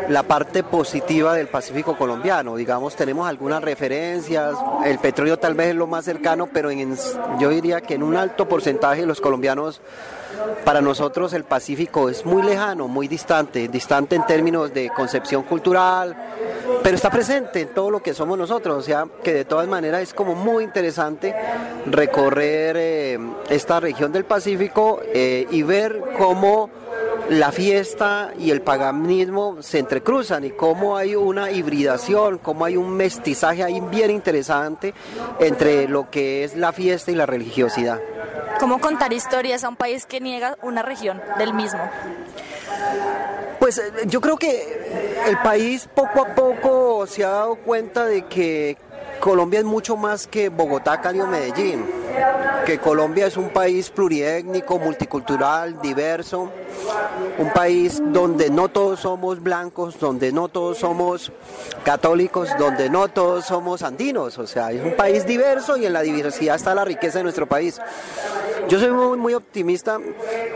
la 0.09 0.23
parte 0.23 0.63
positiva 0.63 1.35
del 1.35 1.49
Pacífico 1.49 1.97
colombiano. 1.97 2.57
Digamos, 2.57 2.97
tenemos 2.97 3.29
algunas 3.29 3.63
referencias, 3.63 4.55
el 4.85 4.99
petróleo 4.99 5.39
tal 5.39 5.55
vez 5.55 5.69
es 5.69 5.77
lo 5.77 5.87
más 5.87 6.05
cercano, 6.05 6.49
pero 6.53 6.71
en, 6.71 6.97
yo 7.39 7.49
diría 7.51 7.81
que 7.81 7.95
en 7.95 8.03
un 8.03 8.17
alto 8.17 8.49
porcentaje 8.49 9.07
los 9.07 9.21
colombianos 9.21 9.81
para 10.65 10.81
nosotros 10.81 11.33
el 11.33 11.45
Pacífico 11.45 12.09
es 12.09 12.25
muy 12.25 12.43
lejano, 12.43 12.89
muy 12.89 13.09
distante, 13.09 13.69
distante 13.69 14.17
en 14.17 14.27
términos 14.27 14.73
de 14.73 14.91
concepción 14.91 15.43
cultural, 15.43 16.17
pero 16.83 16.97
está 16.97 17.11
presente 17.11 17.61
en 17.61 17.69
todo 17.69 17.91
lo 17.91 18.03
que 18.03 18.15
somos 18.15 18.39
nosotros, 18.39 18.77
o 18.79 18.83
sea 18.83 19.07
que 19.23 19.33
de 19.33 19.45
todas 19.45 19.69
maneras 19.69 20.03
es 20.03 20.15
como 20.15 20.35
muy 20.35 20.65
interesante 20.65 21.35
recorrer 21.87 22.77
eh, 22.79 23.19
esta 23.49 23.81
región 23.81 24.13
del 24.13 24.25
Pacífico 24.25 25.01
eh, 25.13 25.47
y 25.51 25.63
ver 25.63 26.03
cómo 26.17 26.71
la 27.29 27.53
fiesta 27.53 28.33
y 28.39 28.51
el 28.51 28.61
paganismo 28.61 29.63
se 29.63 29.79
entrecruzan 29.79 30.45
y 30.45 30.51
cómo 30.51 30.97
hay 30.97 31.17
una 31.17 31.51
hibridación, 31.51 32.39
cómo 32.39 32.65
hay 32.65 32.77
un 32.77 32.91
mestizaje 32.91 33.63
ahí 33.63 33.81
bien 33.81 34.11
interesante 34.11 34.93
entre 35.41 35.89
lo 35.89 36.11
que 36.11 36.45
es 36.45 36.55
la 36.55 36.73
fiesta 36.73 37.11
y 37.11 37.15
la 37.15 37.27
religiosidad. 37.27 38.01
¿Cómo 38.61 38.79
contar 38.79 39.13
historias 39.13 39.65
a 39.65 39.69
un 39.69 39.77
país 39.77 40.07
que 40.07 40.21
niega 40.25 40.57
una 40.63 40.83
región 40.83 41.23
del 41.39 41.55
mismo? 41.55 41.81
Pues 43.61 43.81
yo 44.07 44.21
creo 44.21 44.37
que 44.37 45.23
el 45.29 45.39
país 45.39 45.89
poco 45.95 46.23
a 46.23 46.35
poco 46.35 47.07
se 47.07 47.25
ha 47.25 47.29
dado 47.29 47.55
cuenta 47.57 48.05
de 48.07 48.27
que 48.27 48.77
Colombia 49.21 49.61
es 49.61 49.65
mucho 49.65 49.97
más 49.97 50.27
que 50.27 50.49
Bogotá, 50.49 51.01
Cali 51.01 51.21
o 51.21 51.27
Medellín, 51.27 51.87
que 52.67 52.79
Colombia 52.79 53.27
es 53.27 53.37
un 53.37 53.51
país 53.51 53.91
pluriétnico, 53.91 54.79
multicultural, 54.79 55.81
diverso, 55.81 56.51
un 57.39 57.53
país 57.53 58.03
donde 58.07 58.51
no 58.51 58.69
todos 58.69 59.01
somos 59.01 59.43
blancos, 59.43 59.99
donde 59.99 60.33
no 60.33 60.49
todos 60.49 60.79
somos 60.79 61.33
católicos, 61.85 62.49
donde 62.59 62.91
no 62.91 63.09
todos 63.09 63.47
somos 63.47 63.83
andinos, 63.83 64.39
o 64.39 64.47
sea, 64.47 64.73
es 64.73 64.83
un 64.85 64.97
país 64.97 65.27
diverso 65.27 65.77
y 65.77 65.87
en 65.87 65.93
la 65.93 66.03
diversidad 66.03 66.57
está 66.57 66.75
la 66.75 66.85
riqueza 66.85 67.19
de 67.19 67.25
nuestro 67.25 67.47
país. 67.47 67.81
Yo 68.69 68.79
soy 68.79 68.91
muy, 68.91 69.19
muy 69.19 69.35
optimista 69.35 69.99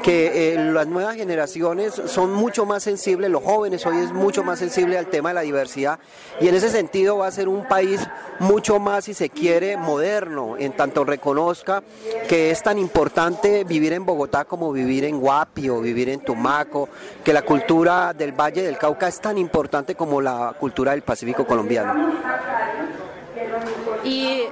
que 0.03 0.55
eh, 0.55 0.73
las 0.73 0.87
nuevas 0.87 1.17
generaciones 1.17 1.93
son 2.07 2.33
mucho 2.33 2.65
más 2.65 2.83
sensibles, 2.83 3.31
los 3.31 3.43
jóvenes 3.43 3.85
hoy 3.85 3.99
es 3.99 4.13
mucho 4.13 4.43
más 4.43 4.59
sensible 4.59 4.97
al 4.97 5.09
tema 5.09 5.31
de 5.31 5.35
la 5.35 5.41
diversidad 5.43 5.99
y 6.41 6.49
en 6.49 6.55
ese 6.55 6.71
sentido 6.71 7.19
va 7.19 7.27
a 7.27 7.31
ser 7.31 7.49
un 7.49 7.69
país 7.69 8.01
mucho 8.39 8.79
más, 8.79 9.05
si 9.05 9.15
se 9.15 9.29
quiere, 9.29 9.77
moderno, 9.77 10.57
en 10.59 10.73
tanto 10.73 11.05
reconozca 11.05 11.83
que 12.29 12.51
es 12.51 12.63
tan 12.63 12.79
importante 12.79 13.65
vivir 13.65 13.93
en 13.93 14.07
Bogotá 14.07 14.45
como 14.45 14.73
vivir 14.73 15.05
en 15.05 15.21
Guapi 15.21 15.69
o 15.69 15.81
vivir 15.81 16.08
en 16.13 16.21
Tumaco, 16.21 16.89
que 17.25 17.33
la 17.33 17.43
cultura 17.43 18.13
del 18.13 18.33
Valle 18.33 18.63
del 18.63 18.79
Cauca 18.79 19.09
es 19.09 19.21
tan 19.21 19.39
importante 19.39 19.95
como 19.95 20.21
la 20.21 20.55
cultura 20.59 20.93
del 20.93 21.03
Pacífico 21.03 21.47
colombiano. 21.47 22.13
Y 24.05 24.43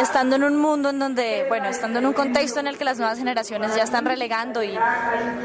estando 0.00 0.36
en 0.36 0.44
un 0.44 0.56
mundo 0.56 0.90
en 0.90 0.98
donde, 0.98 1.44
bueno, 1.48 1.66
estando 1.68 1.98
en 1.98 2.06
un 2.06 2.12
contexto 2.12 2.60
en 2.60 2.66
el 2.66 2.78
que 2.78 2.84
las 2.84 2.98
nuevas 2.98 3.18
generaciones 3.18 3.74
ya 3.74 3.82
están 3.82 4.04
relegando 4.04 4.62
y 4.62 4.78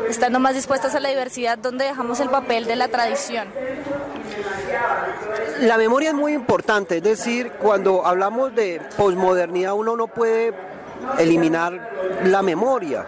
estando 0.09 0.39
más 0.39 0.55
dispuestas 0.55 0.95
a 0.95 0.99
la 0.99 1.09
diversidad, 1.09 1.57
¿dónde 1.57 1.85
dejamos 1.85 2.19
el 2.19 2.29
papel 2.29 2.65
de 2.65 2.75
la 2.75 2.87
tradición? 2.87 3.47
La 5.61 5.77
memoria 5.77 6.09
es 6.09 6.15
muy 6.15 6.33
importante, 6.33 6.97
es 6.97 7.03
decir, 7.03 7.51
cuando 7.53 8.05
hablamos 8.05 8.53
de 8.53 8.81
posmodernidad 8.95 9.73
uno 9.73 9.95
no 9.95 10.07
puede 10.07 10.53
eliminar 11.17 11.89
la 12.25 12.41
memoria. 12.41 13.05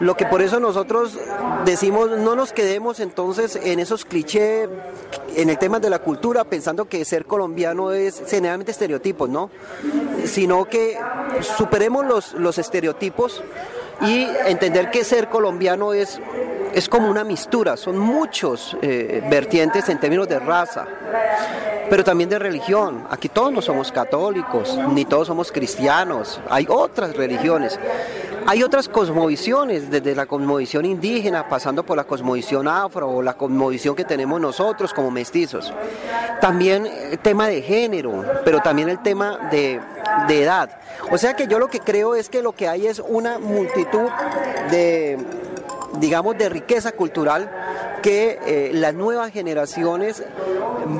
Lo 0.00 0.16
que 0.16 0.26
por 0.26 0.42
eso 0.42 0.60
nosotros 0.60 1.18
decimos, 1.64 2.10
no 2.10 2.36
nos 2.36 2.52
quedemos 2.52 3.00
entonces 3.00 3.56
en 3.56 3.80
esos 3.80 4.04
clichés, 4.04 4.68
en 5.34 5.50
el 5.50 5.58
tema 5.58 5.80
de 5.80 5.90
la 5.90 5.98
cultura, 5.98 6.44
pensando 6.44 6.84
que 6.84 7.04
ser 7.04 7.24
colombiano 7.24 7.92
es 7.92 8.22
generalmente 8.28 8.70
estereotipos, 8.70 9.28
¿no? 9.28 9.50
Sino 10.24 10.66
que 10.66 10.96
superemos 11.56 12.06
los, 12.06 12.32
los 12.34 12.58
estereotipos 12.58 13.42
y 14.02 14.26
entender 14.46 14.90
que 14.90 15.02
ser 15.02 15.28
colombiano 15.28 15.92
es, 15.92 16.20
es 16.72 16.88
como 16.88 17.10
una 17.10 17.24
mistura, 17.24 17.76
son 17.76 17.98
muchos 17.98 18.76
eh, 18.82 19.22
vertientes 19.28 19.88
en 19.88 19.98
términos 19.98 20.28
de 20.28 20.38
raza, 20.38 20.86
pero 21.90 22.04
también 22.04 22.30
de 22.30 22.38
religión. 22.38 23.04
Aquí 23.10 23.28
todos 23.28 23.52
no 23.52 23.60
somos 23.62 23.90
católicos, 23.90 24.78
ni 24.92 25.04
todos 25.04 25.26
somos 25.26 25.50
cristianos, 25.50 26.40
hay 26.48 26.66
otras 26.68 27.16
religiones. 27.16 27.78
Hay 28.50 28.62
otras 28.62 28.88
cosmovisiones, 28.88 29.90
desde 29.90 30.14
la 30.14 30.24
cosmovisión 30.24 30.86
indígena, 30.86 31.46
pasando 31.50 31.84
por 31.84 31.98
la 31.98 32.04
cosmovisión 32.04 32.66
afro 32.66 33.06
o 33.10 33.20
la 33.20 33.34
cosmovisión 33.34 33.94
que 33.94 34.06
tenemos 34.06 34.40
nosotros 34.40 34.94
como 34.94 35.10
mestizos. 35.10 35.70
También 36.40 36.86
el 36.86 37.18
tema 37.18 37.48
de 37.48 37.60
género, 37.60 38.24
pero 38.46 38.60
también 38.60 38.88
el 38.88 39.02
tema 39.02 39.50
de, 39.50 39.78
de 40.28 40.42
edad. 40.42 40.70
O 41.10 41.18
sea 41.18 41.36
que 41.36 41.46
yo 41.46 41.58
lo 41.58 41.68
que 41.68 41.80
creo 41.80 42.14
es 42.14 42.30
que 42.30 42.40
lo 42.40 42.52
que 42.52 42.68
hay 42.68 42.86
es 42.86 43.02
una 43.06 43.38
multitud 43.38 44.08
de, 44.70 45.18
digamos, 45.94 46.36
de 46.38 46.48
riqueza 46.48 46.92
cultural 46.92 47.50
que 48.02 48.38
eh, 48.46 48.70
las 48.74 48.94
nuevas 48.94 49.32
generaciones 49.32 50.22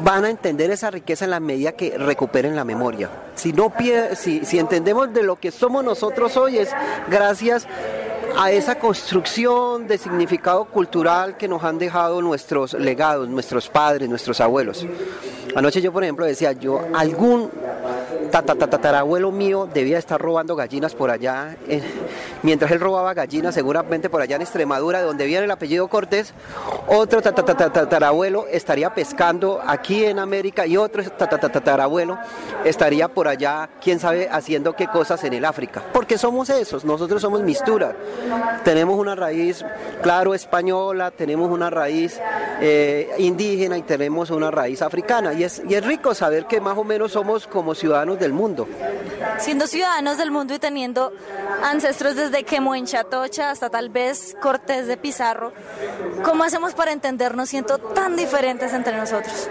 van 0.03 0.25
a 0.25 0.31
entender 0.31 0.71
esa 0.71 0.91
riqueza 0.91 1.25
en 1.25 1.31
la 1.31 1.41
medida 1.41 1.73
que 1.73 1.97
recuperen 1.97 2.57
la 2.57 2.65
memoria. 2.65 3.09
Si, 3.35 3.53
no, 3.53 3.73
si, 4.17 4.45
si 4.45 4.59
entendemos 4.59 5.13
de 5.13 5.23
lo 5.23 5.37
que 5.37 5.51
somos 5.51 5.85
nosotros 5.85 6.37
hoy 6.37 6.59
es 6.59 6.71
gracias 7.09 7.67
a 8.37 8.53
esa 8.53 8.79
construcción 8.79 9.89
de 9.89 9.99
significado 9.99 10.67
cultural 10.67 11.37
que 11.37 11.49
nos 11.49 11.65
han 11.65 11.79
dejado 11.79 12.23
nuestros 12.23 12.75
legados, 12.75 13.29
nuestros 13.29 13.69
padres, 13.69 14.09
nuestros 14.09 14.41
abuelos. 14.41 14.87
Anoche 15.57 15.81
yo, 15.81 15.93
por 15.93 16.05
ejemplo, 16.05 16.25
decía, 16.25 16.53
yo 16.53 16.81
algún 16.95 17.51
tatarabuelo 18.31 19.31
mío 19.31 19.69
debía 19.73 19.99
estar 19.99 20.21
robando 20.21 20.57
gallinas 20.57 20.95
por 20.95 21.11
allá. 21.11 21.57
mientras 22.43 22.71
él 22.71 22.81
robaba 22.81 23.15
gallinas, 23.15 23.55
seguramente 23.55 24.11
por 24.11 24.23
allá 24.23 24.37
en 24.37 24.43
Extremadura, 24.43 25.01
de 25.01 25.05
donde 25.05 25.27
viene 25.27 25.45
el 25.45 25.51
apellido 25.51 25.89
Cortés, 25.89 26.35
otro 26.87 27.23
tatarabuelo 27.23 28.47
estaría 28.51 28.95
pescando 28.95 29.61
aquí 29.67 30.05
en 30.05 30.19
América 30.19 30.67
y 30.67 30.77
otro 30.77 31.03
tatarabuelo 31.05 32.19
estaría 32.65 33.09
por 33.09 33.29
allá, 33.29 33.69
quién 33.83 34.01
sabe, 34.01 34.29
haciendo 34.31 34.75
qué 34.75 34.87
cosas 34.89 35.23
en 35.25 35.33
el 35.33 35.45
África. 35.45 35.83
Porque 35.93 36.19
somos 36.19 36.51
esos, 36.51 36.85
nosotros 36.85 37.23
somos 37.23 37.43
mistura. 37.43 37.95
Tenemos 38.65 38.99
una 38.99 39.15
raíz, 39.15 39.65
claro, 40.03 40.35
española, 40.35 41.11
tenemos 41.11 41.51
una 41.51 41.71
raíz 41.71 42.21
eh, 42.61 43.11
indígena 43.19 43.79
y 43.79 43.83
tenemos 43.83 44.31
una 44.31 44.51
raíz 44.51 44.83
africana. 44.83 45.33
Y 45.33 45.45
es, 45.45 45.63
y 45.69 45.75
es 45.75 45.85
rico 45.85 46.15
saber 46.15 46.47
que 46.47 46.61
más 46.61 46.77
o 46.77 46.85
menos 46.85 47.13
somos 47.13 47.47
como 47.47 47.75
ciudadanos 47.75 48.18
del 48.19 48.33
mundo. 48.33 48.69
Siendo 49.39 49.67
ciudadanos 49.67 50.19
del 50.19 50.31
mundo 50.31 50.55
y 50.55 50.59
teniendo 50.59 51.13
ancestros 51.63 52.17
desde 52.17 52.45
Quemoenchatocha 52.45 53.51
hasta 53.51 53.71
tal 53.71 53.89
vez 53.89 54.37
Cortés 54.41 54.87
de 54.87 54.97
Pizarro, 54.97 55.53
¿cómo 56.25 56.45
hacemos 56.45 56.75
para 56.75 56.93
entendernos 56.93 57.49
siendo 57.49 57.79
tan 57.79 58.17
diferentes 58.17 58.73
entre 58.73 58.97
nosotros? 58.97 59.49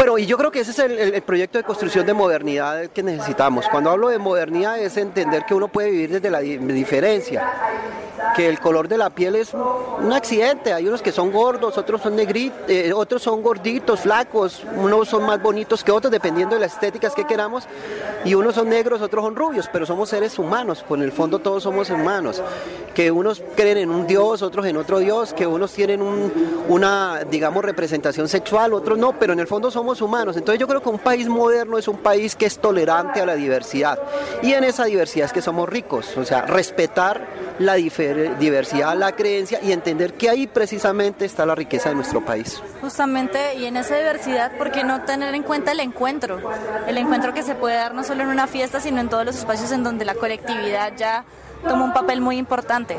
Bueno, 0.00 0.16
y 0.16 0.24
yo 0.24 0.38
creo 0.38 0.50
que 0.50 0.60
ese 0.60 0.70
es 0.70 0.78
el, 0.78 1.20
proyecto 1.20 1.58
de 1.58 1.64
construcción 1.64 2.06
de 2.06 2.14
modernidad 2.14 2.86
que 2.86 3.02
necesitamos. 3.02 3.66
Cuando 3.68 3.90
hablo 3.90 4.08
de 4.08 4.16
modernidad 4.18 4.78
es 4.78 4.96
entender 4.96 5.44
que 5.44 5.52
uno 5.52 5.68
puede 5.68 5.90
vivir 5.90 6.10
desde 6.12 6.30
la 6.30 6.40
di- 6.40 6.56
diferencia, 6.56 7.52
que 8.34 8.48
el 8.48 8.58
color 8.60 8.88
de 8.88 8.96
la 8.96 9.10
piel 9.10 9.36
es 9.36 9.52
un 9.52 10.10
accidente. 10.10 10.72
Hay 10.72 10.88
unos 10.88 11.02
que 11.02 11.12
son 11.12 11.30
gordos, 11.30 11.76
otros 11.76 12.00
son 12.00 12.16
negritos, 12.16 12.58
otros 12.94 13.20
son 13.22 13.42
gorditos, 13.42 14.00
flacos, 14.00 14.64
unos 14.74 15.06
son 15.06 15.26
más 15.26 15.42
bonitos 15.42 15.84
que 15.84 15.92
otros 15.92 16.10
dependiendo 16.10 16.54
de 16.54 16.62
las 16.62 16.72
estéticas 16.72 17.14
que 17.14 17.26
queramos, 17.26 17.64
y 18.24 18.32
unos 18.32 18.54
son 18.54 18.70
negros, 18.70 19.02
otros 19.02 19.22
son 19.22 19.36
rubios, 19.36 19.68
pero 19.70 19.84
somos 19.84 20.08
seres 20.08 20.38
humanos, 20.38 20.82
en 20.88 21.02
el 21.02 21.12
fondo 21.12 21.40
todos 21.40 21.62
somos 21.62 21.90
humanos. 21.90 22.42
Que 22.94 23.10
unos 23.10 23.42
creen 23.54 23.78
en 23.78 23.90
un 23.90 24.06
dios, 24.06 24.42
otros 24.42 24.66
en 24.66 24.76
otro 24.76 24.98
dios, 24.98 25.32
que 25.32 25.46
unos 25.46 25.72
tienen 25.72 26.00
un- 26.02 26.64
una, 26.68 27.20
digamos, 27.30 27.64
representación 27.64 28.28
sexual, 28.28 28.72
otros 28.72 28.98
no, 28.98 29.12
pero 29.12 29.32
en 29.32 29.40
el 29.40 29.46
fondo 29.46 29.70
somos 29.70 29.89
humanos. 30.00 30.36
Entonces 30.36 30.60
yo 30.60 30.68
creo 30.68 30.82
que 30.82 30.88
un 30.88 30.98
país 30.98 31.28
moderno 31.28 31.78
es 31.78 31.88
un 31.88 31.98
país 31.98 32.36
que 32.36 32.46
es 32.46 32.58
tolerante 32.58 33.20
a 33.20 33.26
la 33.26 33.34
diversidad. 33.34 33.98
Y 34.42 34.52
en 34.52 34.64
esa 34.64 34.84
diversidad 34.84 35.26
es 35.26 35.32
que 35.32 35.42
somos 35.42 35.68
ricos, 35.68 36.16
o 36.16 36.24
sea, 36.24 36.42
respetar 36.42 37.26
la 37.58 37.74
diversidad, 37.74 38.96
la 38.96 39.12
creencia 39.12 39.60
y 39.62 39.72
entender 39.72 40.14
que 40.14 40.30
ahí 40.30 40.46
precisamente 40.46 41.24
está 41.24 41.44
la 41.44 41.54
riqueza 41.54 41.90
de 41.90 41.94
nuestro 41.94 42.24
país. 42.24 42.62
Justamente, 42.80 43.54
y 43.56 43.66
en 43.66 43.76
esa 43.76 43.96
diversidad, 43.96 44.56
¿por 44.56 44.70
qué 44.70 44.82
no 44.82 45.02
tener 45.02 45.34
en 45.34 45.42
cuenta 45.42 45.72
el 45.72 45.80
encuentro? 45.80 46.40
El 46.86 46.96
encuentro 46.96 47.34
que 47.34 47.42
se 47.42 47.54
puede 47.54 47.76
dar 47.76 47.94
no 47.94 48.04
solo 48.04 48.22
en 48.22 48.28
una 48.28 48.46
fiesta, 48.46 48.80
sino 48.80 49.00
en 49.00 49.08
todos 49.08 49.26
los 49.26 49.36
espacios 49.36 49.72
en 49.72 49.82
donde 49.82 50.04
la 50.04 50.14
colectividad 50.14 50.92
ya 50.96 51.24
toma 51.62 51.84
un 51.84 51.92
papel 51.92 52.20
muy 52.20 52.36
importante. 52.36 52.96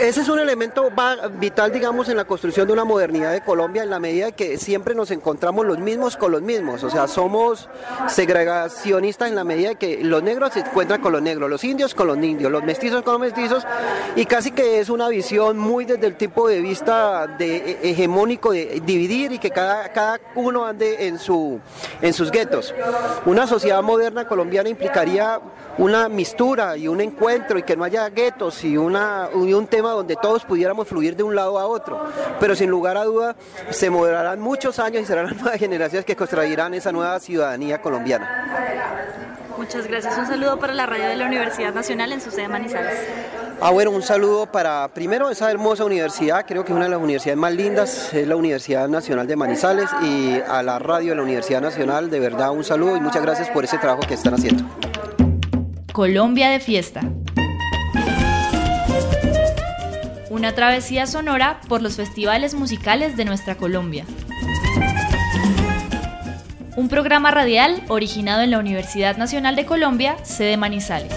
Ese 0.00 0.22
es 0.22 0.28
un 0.28 0.38
elemento 0.38 0.90
vital, 1.38 1.70
digamos, 1.70 2.08
en 2.08 2.16
la 2.16 2.24
construcción 2.24 2.66
de 2.66 2.72
una 2.72 2.84
modernidad 2.84 3.30
de 3.30 3.42
Colombia, 3.42 3.82
en 3.82 3.90
la 3.90 3.98
medida 3.98 4.32
que 4.32 4.56
siempre 4.56 4.94
nos 4.94 5.10
encontramos 5.10 5.66
los 5.66 5.78
mismos 5.78 6.16
con 6.16 6.32
los 6.32 6.42
mismos. 6.42 6.82
O 6.82 6.90
sea, 6.90 7.06
somos 7.08 7.68
segregacionistas 8.08 9.28
en 9.28 9.34
la 9.34 9.44
medida 9.44 9.70
de 9.70 9.76
que 9.76 10.02
los 10.02 10.22
negros 10.22 10.54
se 10.54 10.60
encuentran 10.60 11.00
con 11.00 11.12
los 11.12 11.22
negros, 11.22 11.48
los 11.48 11.62
indios 11.62 11.94
con 11.94 12.06
los 12.06 12.16
indios, 12.16 12.50
los 12.50 12.64
mestizos 12.64 13.02
con 13.02 13.14
los 13.14 13.20
mestizos, 13.20 13.66
y 14.16 14.24
casi 14.24 14.50
que 14.52 14.80
es 14.80 14.88
una 14.88 15.08
visión 15.08 15.58
muy 15.58 15.84
desde 15.84 16.06
el 16.06 16.16
tipo 16.16 16.48
de 16.48 16.60
vista 16.60 17.26
de, 17.26 17.78
hegemónico 17.82 18.52
de 18.52 18.82
dividir 18.84 19.32
y 19.32 19.38
que 19.38 19.50
cada, 19.50 19.92
cada 19.92 20.20
uno 20.34 20.64
ande 20.64 21.06
en, 21.06 21.18
su, 21.18 21.60
en 22.00 22.12
sus 22.14 22.30
guetos. 22.30 22.74
Una 23.26 23.46
sociedad 23.46 23.82
moderna 23.82 24.26
colombiana 24.26 24.68
implicaría 24.68 25.40
una 25.78 26.08
mistura 26.08 26.76
y 26.76 26.88
un 26.88 27.00
encuentro 27.00 27.58
y 27.62 27.64
que 27.64 27.76
no 27.76 27.84
haya 27.84 28.08
guetos 28.10 28.64
y, 28.64 28.76
una, 28.76 29.28
y 29.34 29.52
un 29.52 29.66
tema 29.66 29.92
donde 29.92 30.16
todos 30.16 30.44
pudiéramos 30.44 30.88
fluir 30.88 31.16
de 31.16 31.22
un 31.22 31.34
lado 31.34 31.58
a 31.58 31.66
otro. 31.66 32.00
Pero 32.40 32.54
sin 32.54 32.70
lugar 32.70 32.96
a 32.96 33.04
duda 33.04 33.36
se 33.70 33.90
moderarán 33.90 34.40
muchos 34.40 34.78
años 34.78 35.02
y 35.02 35.06
serán 35.06 35.26
las 35.26 35.36
nuevas 35.40 35.58
generaciones 35.58 36.04
que 36.04 36.16
construirán 36.16 36.74
esa 36.74 36.92
nueva 36.92 37.18
ciudadanía 37.20 37.80
colombiana. 37.80 39.22
Muchas 39.56 39.86
gracias. 39.86 40.18
Un 40.18 40.26
saludo 40.26 40.58
para 40.58 40.72
la 40.72 40.86
radio 40.86 41.06
de 41.06 41.16
la 41.16 41.26
Universidad 41.26 41.72
Nacional 41.72 42.12
en 42.12 42.20
su 42.20 42.30
sede 42.30 42.48
Manizales. 42.48 42.98
Ah, 43.60 43.70
bueno, 43.70 43.92
un 43.92 44.02
saludo 44.02 44.46
para 44.46 44.88
primero 44.88 45.30
esa 45.30 45.48
hermosa 45.50 45.84
universidad, 45.84 46.44
creo 46.46 46.64
que 46.64 46.72
es 46.72 46.76
una 46.76 46.86
de 46.86 46.90
las 46.90 47.00
universidades 47.00 47.38
más 47.38 47.54
lindas, 47.54 48.12
es 48.12 48.26
la 48.26 48.34
Universidad 48.34 48.88
Nacional 48.88 49.28
de 49.28 49.36
Manizales 49.36 49.88
y 50.02 50.40
a 50.48 50.64
la 50.64 50.80
radio 50.80 51.10
de 51.10 51.16
la 51.16 51.22
Universidad 51.22 51.60
Nacional, 51.60 52.10
de 52.10 52.18
verdad 52.18 52.50
un 52.50 52.64
saludo 52.64 52.96
y 52.96 53.00
muchas 53.00 53.22
gracias 53.22 53.50
por 53.50 53.62
ese 53.62 53.78
trabajo 53.78 54.02
que 54.08 54.14
están 54.14 54.34
haciendo. 54.34 54.64
Colombia 55.92 56.48
de 56.48 56.58
fiesta. 56.58 57.02
Una 60.42 60.56
travesía 60.56 61.06
sonora 61.06 61.60
por 61.68 61.82
los 61.82 61.94
festivales 61.94 62.54
musicales 62.54 63.16
de 63.16 63.24
nuestra 63.24 63.54
Colombia. 63.54 64.04
Un 66.74 66.88
programa 66.88 67.30
radial 67.30 67.80
originado 67.86 68.42
en 68.42 68.50
la 68.50 68.58
Universidad 68.58 69.16
Nacional 69.16 69.54
de 69.54 69.66
Colombia, 69.66 70.16
sede 70.24 70.56
Manizales. 70.56 71.12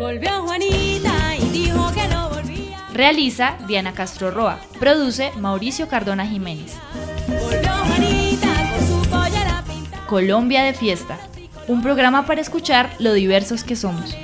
Volvió 0.00 0.42
Juanita 0.42 1.36
y 1.36 1.48
dijo 1.50 1.92
que 1.92 2.08
no 2.08 2.28
volvía. 2.30 2.84
Realiza 2.92 3.54
Diana 3.68 3.92
Castro 3.92 4.32
Roa. 4.32 4.58
Produce 4.80 5.30
Mauricio 5.36 5.86
Cardona 5.86 6.26
Jiménez. 6.26 6.74
Volvió 7.28 7.70
Juanita 7.70 8.48
con 8.72 8.84
su 8.84 9.08
pollera 9.08 9.62
pintada. 9.64 10.06
Colombia 10.08 10.64
de 10.64 10.74
fiesta. 10.74 11.18
Un 11.68 11.82
programa 11.82 12.26
para 12.26 12.40
escuchar 12.40 12.90
lo 12.98 13.12
diversos 13.12 13.62
que 13.62 13.76
somos. 13.76 14.16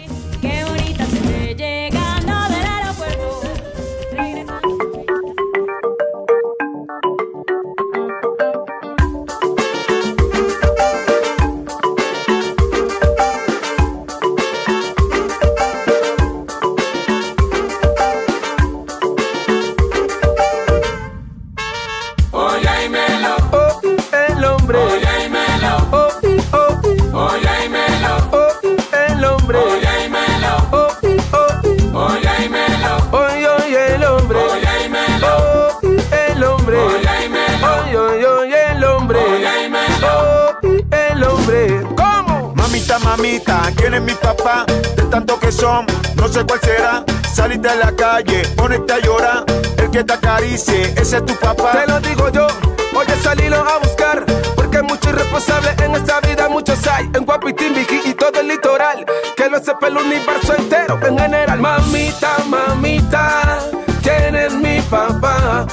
Mamita, 43.16 43.70
¿quién 43.76 43.94
es 43.94 44.02
mi 44.02 44.12
papá? 44.14 44.66
De 44.96 45.04
tanto 45.04 45.38
que 45.38 45.52
son, 45.52 45.86
no 46.16 46.26
sé 46.26 46.44
cuál 46.44 46.58
será. 46.62 47.04
Saliste 47.32 47.68
a 47.68 47.76
la 47.76 47.94
calle, 47.94 48.42
ponete 48.56 48.92
a 48.92 48.98
llorar. 48.98 49.44
El 49.76 49.88
que 49.88 50.02
te 50.02 50.14
acaricie, 50.14 50.92
ese 50.96 51.18
es 51.18 51.24
tu 51.24 51.32
papá. 51.36 51.70
Te 51.70 51.86
lo 51.86 52.00
digo 52.00 52.28
yo, 52.30 52.48
oye 52.92 53.14
salilo 53.22 53.58
a 53.58 53.78
buscar 53.78 54.24
Porque 54.56 54.82
muchos 54.82 55.12
irresponsables 55.12 55.80
en 55.80 55.94
esta 55.94 56.20
vida 56.22 56.48
Muchos 56.48 56.84
hay, 56.88 57.08
en 57.14 57.24
Guapitín, 57.24 57.74
Vigi 57.74 58.00
y 58.04 58.14
todo 58.14 58.40
el 58.40 58.48
litoral 58.48 59.06
Que 59.36 59.48
lo 59.48 59.62
sepa 59.62 59.86
el 59.86 59.96
universo 59.96 60.56
entero 60.56 60.98
en 61.06 61.16
general 61.16 61.60
Mamita, 61.60 62.36
mamita, 62.48 63.60
¿quién 64.02 64.34
es 64.34 64.52
mi 64.54 64.80
papá? 64.90 65.66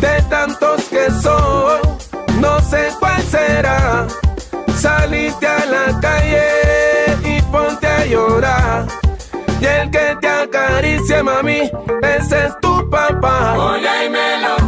De 0.00 0.22
tantos 0.22 0.82
que 0.90 1.08
son, 1.22 1.80
no 2.40 2.60
sé 2.62 2.88
cuál 2.98 3.22
será 3.22 4.08
Saliste 4.84 5.46
a 5.46 5.64
la 5.64 5.98
calle 5.98 7.16
y 7.24 7.40
ponte 7.50 7.86
a 7.86 8.04
llorar 8.04 8.86
y 9.58 9.64
el 9.64 9.90
que 9.90 10.14
te 10.20 10.28
acaricia, 10.28 11.22
mami, 11.22 11.70
ese 12.02 12.48
es 12.48 12.60
tu 12.60 12.90
papá. 12.90 13.54
Óyámelo, 13.56 14.56
oh, 14.56 14.58
el 14.58 14.63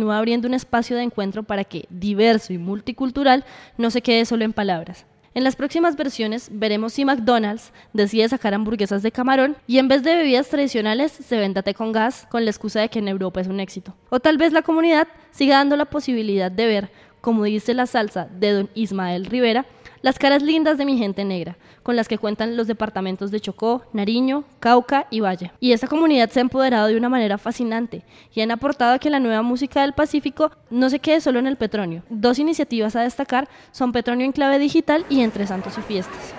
continúa 0.00 0.16
abriendo 0.16 0.48
un 0.48 0.54
espacio 0.54 0.96
de 0.96 1.02
encuentro 1.02 1.42
para 1.42 1.62
que 1.62 1.84
diverso 1.90 2.54
y 2.54 2.58
multicultural 2.58 3.44
no 3.76 3.90
se 3.90 4.00
quede 4.00 4.24
solo 4.24 4.44
en 4.44 4.54
palabras. 4.54 5.04
En 5.34 5.44
las 5.44 5.56
próximas 5.56 5.94
versiones 5.94 6.48
veremos 6.50 6.94
si 6.94 7.04
McDonald's 7.04 7.70
decide 7.92 8.26
sacar 8.30 8.54
hamburguesas 8.54 9.02
de 9.02 9.12
camarón 9.12 9.56
y 9.66 9.76
en 9.76 9.88
vez 9.88 10.02
de 10.02 10.14
bebidas 10.14 10.48
tradicionales 10.48 11.12
se 11.12 11.36
venda 11.36 11.62
con 11.74 11.92
gas 11.92 12.26
con 12.30 12.46
la 12.46 12.50
excusa 12.50 12.80
de 12.80 12.88
que 12.88 13.00
en 13.00 13.08
Europa 13.08 13.42
es 13.42 13.48
un 13.48 13.60
éxito. 13.60 13.94
O 14.08 14.20
tal 14.20 14.38
vez 14.38 14.54
la 14.54 14.62
comunidad 14.62 15.06
siga 15.32 15.58
dando 15.58 15.76
la 15.76 15.84
posibilidad 15.84 16.50
de 16.50 16.66
ver, 16.66 16.90
como 17.20 17.44
dice 17.44 17.74
la 17.74 17.84
salsa 17.84 18.26
de 18.38 18.52
don 18.52 18.70
Ismael 18.74 19.26
Rivera, 19.26 19.66
las 20.02 20.18
caras 20.18 20.42
lindas 20.42 20.78
de 20.78 20.84
mi 20.84 20.96
gente 20.96 21.24
negra, 21.24 21.56
con 21.82 21.96
las 21.96 22.08
que 22.08 22.18
cuentan 22.18 22.56
los 22.56 22.66
departamentos 22.66 23.30
de 23.30 23.40
Chocó, 23.40 23.82
Nariño, 23.92 24.44
Cauca 24.58 25.06
y 25.10 25.20
Valle. 25.20 25.52
Y 25.60 25.72
esta 25.72 25.86
comunidad 25.86 26.30
se 26.30 26.40
ha 26.40 26.42
empoderado 26.42 26.88
de 26.88 26.96
una 26.96 27.08
manera 27.08 27.38
fascinante 27.38 28.02
y 28.32 28.40
han 28.40 28.50
aportado 28.50 28.94
a 28.94 28.98
que 28.98 29.10
la 29.10 29.20
nueva 29.20 29.42
música 29.42 29.82
del 29.82 29.92
Pacífico 29.92 30.50
no 30.70 30.88
se 30.88 31.00
quede 31.00 31.20
solo 31.20 31.38
en 31.38 31.46
el 31.46 31.56
Petronio. 31.56 32.02
Dos 32.08 32.38
iniciativas 32.38 32.96
a 32.96 33.02
destacar 33.02 33.48
son 33.72 33.92
Petronio 33.92 34.24
en 34.24 34.32
clave 34.32 34.58
digital 34.58 35.04
y 35.08 35.20
Entre 35.20 35.46
Santos 35.46 35.76
y 35.78 35.82
Fiestas. 35.82 36.34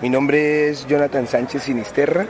Mi 0.00 0.08
nombre 0.08 0.70
es 0.70 0.86
Jonathan 0.86 1.26
Sánchez 1.26 1.62
Sinisterra. 1.62 2.26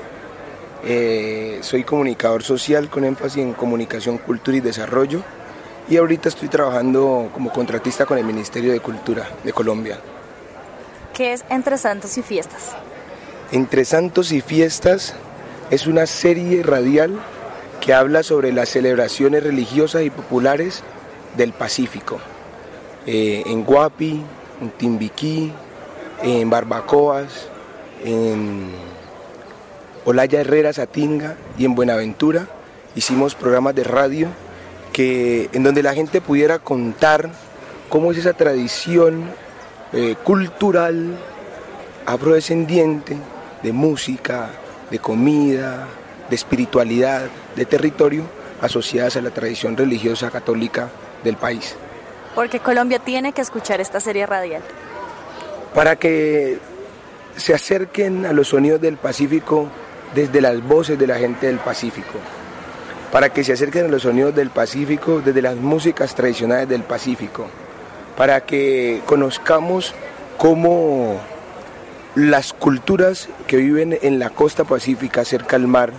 Eh, 0.87 1.59
soy 1.62 1.83
comunicador 1.83 2.43
social 2.43 2.91
con 2.91 3.05
énfasis 3.05 3.43
en 3.43 3.55
comunicación, 3.55 4.18
cultura 4.18 4.57
y 4.57 4.61
desarrollo. 4.61 5.22
Y 5.89 5.97
ahorita 5.97 6.29
estoy 6.29 6.49
trabajando 6.49 7.31
como 7.33 7.53
contratista 7.53 8.07
con 8.07 8.18
el 8.18 8.25
Ministerio 8.25 8.72
de 8.72 8.81
Cultura 8.81 9.29
de 9.43 9.53
Colombia. 9.53 9.99
¿Qué 11.15 11.33
es 11.33 11.45
Entre 11.49 11.79
Santos 11.79 12.19
y 12.19 12.23
Fiestas? 12.23 12.75
Entre 13.53 13.85
Santos 13.85 14.33
y 14.33 14.41
Fiestas 14.41 15.15
es 15.71 15.87
una 15.87 16.07
serie 16.07 16.65
radial 16.65 17.21
que 17.81 17.95
habla 17.95 18.25
sobre 18.25 18.53
las 18.53 18.71
celebraciones 18.71 19.45
religiosas 19.45 20.03
y 20.03 20.11
populares 20.11 20.83
del 21.37 21.53
Pacífico. 21.53 22.19
Eh, 23.07 23.45
en 23.47 23.65
Guapi, 23.65 24.21
en 24.61 24.71
Timbiquí, 24.71 25.53
en 26.21 26.51
Barbacoas, 26.51 27.49
en 28.05 28.73
Olaya 30.05 30.41
Herrera, 30.41 30.73
Satinga 30.73 31.37
y 31.57 31.65
en 31.65 31.77
Buenaventura 31.77 32.49
hicimos 32.97 33.37
programas 33.37 33.77
de 33.77 33.85
radio 33.85 34.29
que, 34.93 35.49
en 35.53 35.62
donde 35.62 35.85
la 35.85 35.95
gente 35.95 36.21
pudiera 36.21 36.59
contar 36.59 37.31
cómo 37.89 38.11
es 38.11 38.19
esa 38.19 38.33
tradición 38.33 39.31
eh, 39.95 40.16
cultural 40.24 41.16
afrodescendiente 42.05 43.16
de 43.62 43.72
música, 43.72 44.51
de 44.90 44.99
comida, 44.99 45.86
de 46.28 46.34
espiritualidad, 46.34 47.26
de 47.55 47.64
territorio 47.64 48.24
asociadas 48.61 49.16
a 49.16 49.20
la 49.20 49.30
tradición 49.30 49.76
religiosa 49.76 50.30
católica 50.30 50.88
del 51.22 51.36
país. 51.36 51.76
Porque 52.34 52.61
Colombia 52.61 52.99
tiene 52.99 53.32
que 53.32 53.40
escuchar 53.40 53.80
esta 53.80 54.01
serie 54.01 54.26
radial. 54.26 54.62
Para 55.74 55.97
que 55.97 56.59
se 57.36 57.55
acerquen 57.55 58.26
a 58.26 58.32
los 58.32 58.49
sonidos 58.49 58.80
del 58.80 58.97
Pacífico 58.97 59.68
desde 60.14 60.40
las 60.40 60.62
voces 60.62 60.99
de 60.99 61.07
la 61.07 61.16
gente 61.18 61.47
del 61.47 61.59
Pacífico. 61.59 62.18
Para 63.12 63.28
que 63.28 63.45
se 63.45 63.53
acerquen 63.53 63.86
a 63.86 63.88
los 63.88 64.03
sonidos 64.03 64.34
del 64.34 64.51
Pacífico 64.51 65.20
desde 65.20 65.42
las 65.42 65.57
músicas 65.57 66.14
tradicionales 66.14 66.68
del 66.68 66.82
Pacífico. 66.82 67.47
Para 68.17 68.43
que 68.43 69.03
conozcamos 69.07 69.95
cómo 70.37 71.21
las 72.15 72.53
culturas 72.53 73.29
que 73.47 73.57
viven 73.57 73.99
en 74.03 74.19
la 74.19 74.31
costa 74.31 74.65
pacífica 74.65 75.25
cerca 75.25 75.57
al 75.57 75.67
mar 75.67 75.93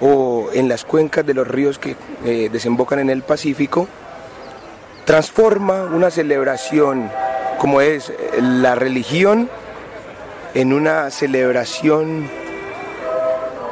o 0.00 0.48
en 0.52 0.68
las 0.68 0.84
cuencas 0.84 1.24
de 1.26 1.34
los 1.34 1.46
ríos 1.46 1.78
que 1.78 1.96
eh, 2.24 2.48
desembocan 2.50 2.98
en 2.98 3.10
el 3.10 3.22
Pacífico, 3.22 3.86
transforma 5.04 5.84
una 5.84 6.10
celebración 6.10 7.10
como 7.58 7.80
es 7.80 8.12
la 8.40 8.74
religión 8.74 9.50
en 10.54 10.72
una 10.72 11.10
celebración 11.10 12.28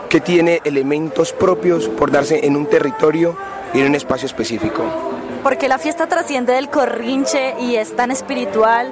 que 0.08 0.20
tiene 0.20 0.60
elementos 0.64 1.32
propios 1.32 1.88
por 1.88 2.10
darse 2.10 2.46
en 2.46 2.56
un 2.56 2.66
territorio 2.66 3.36
y 3.74 3.80
en 3.80 3.86
un 3.86 3.94
espacio 3.94 4.26
específico. 4.26 5.07
Porque 5.42 5.68
la 5.68 5.78
fiesta 5.78 6.06
trasciende 6.06 6.52
del 6.52 6.68
corrinche 6.68 7.54
y 7.60 7.76
es 7.76 7.94
tan 7.94 8.10
espiritual 8.10 8.90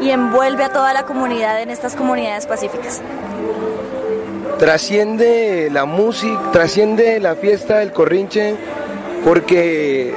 y 0.00 0.10
envuelve 0.10 0.64
a 0.64 0.72
toda 0.72 0.92
la 0.92 1.04
comunidad 1.04 1.60
en 1.60 1.70
estas 1.70 1.94
comunidades 1.94 2.46
pacíficas. 2.46 3.02
Trasciende 4.58 5.68
la 5.70 5.84
música, 5.84 6.38
trasciende 6.52 7.18
la 7.18 7.34
fiesta 7.34 7.78
del 7.78 7.92
corrinche 7.92 8.56
porque 9.24 10.14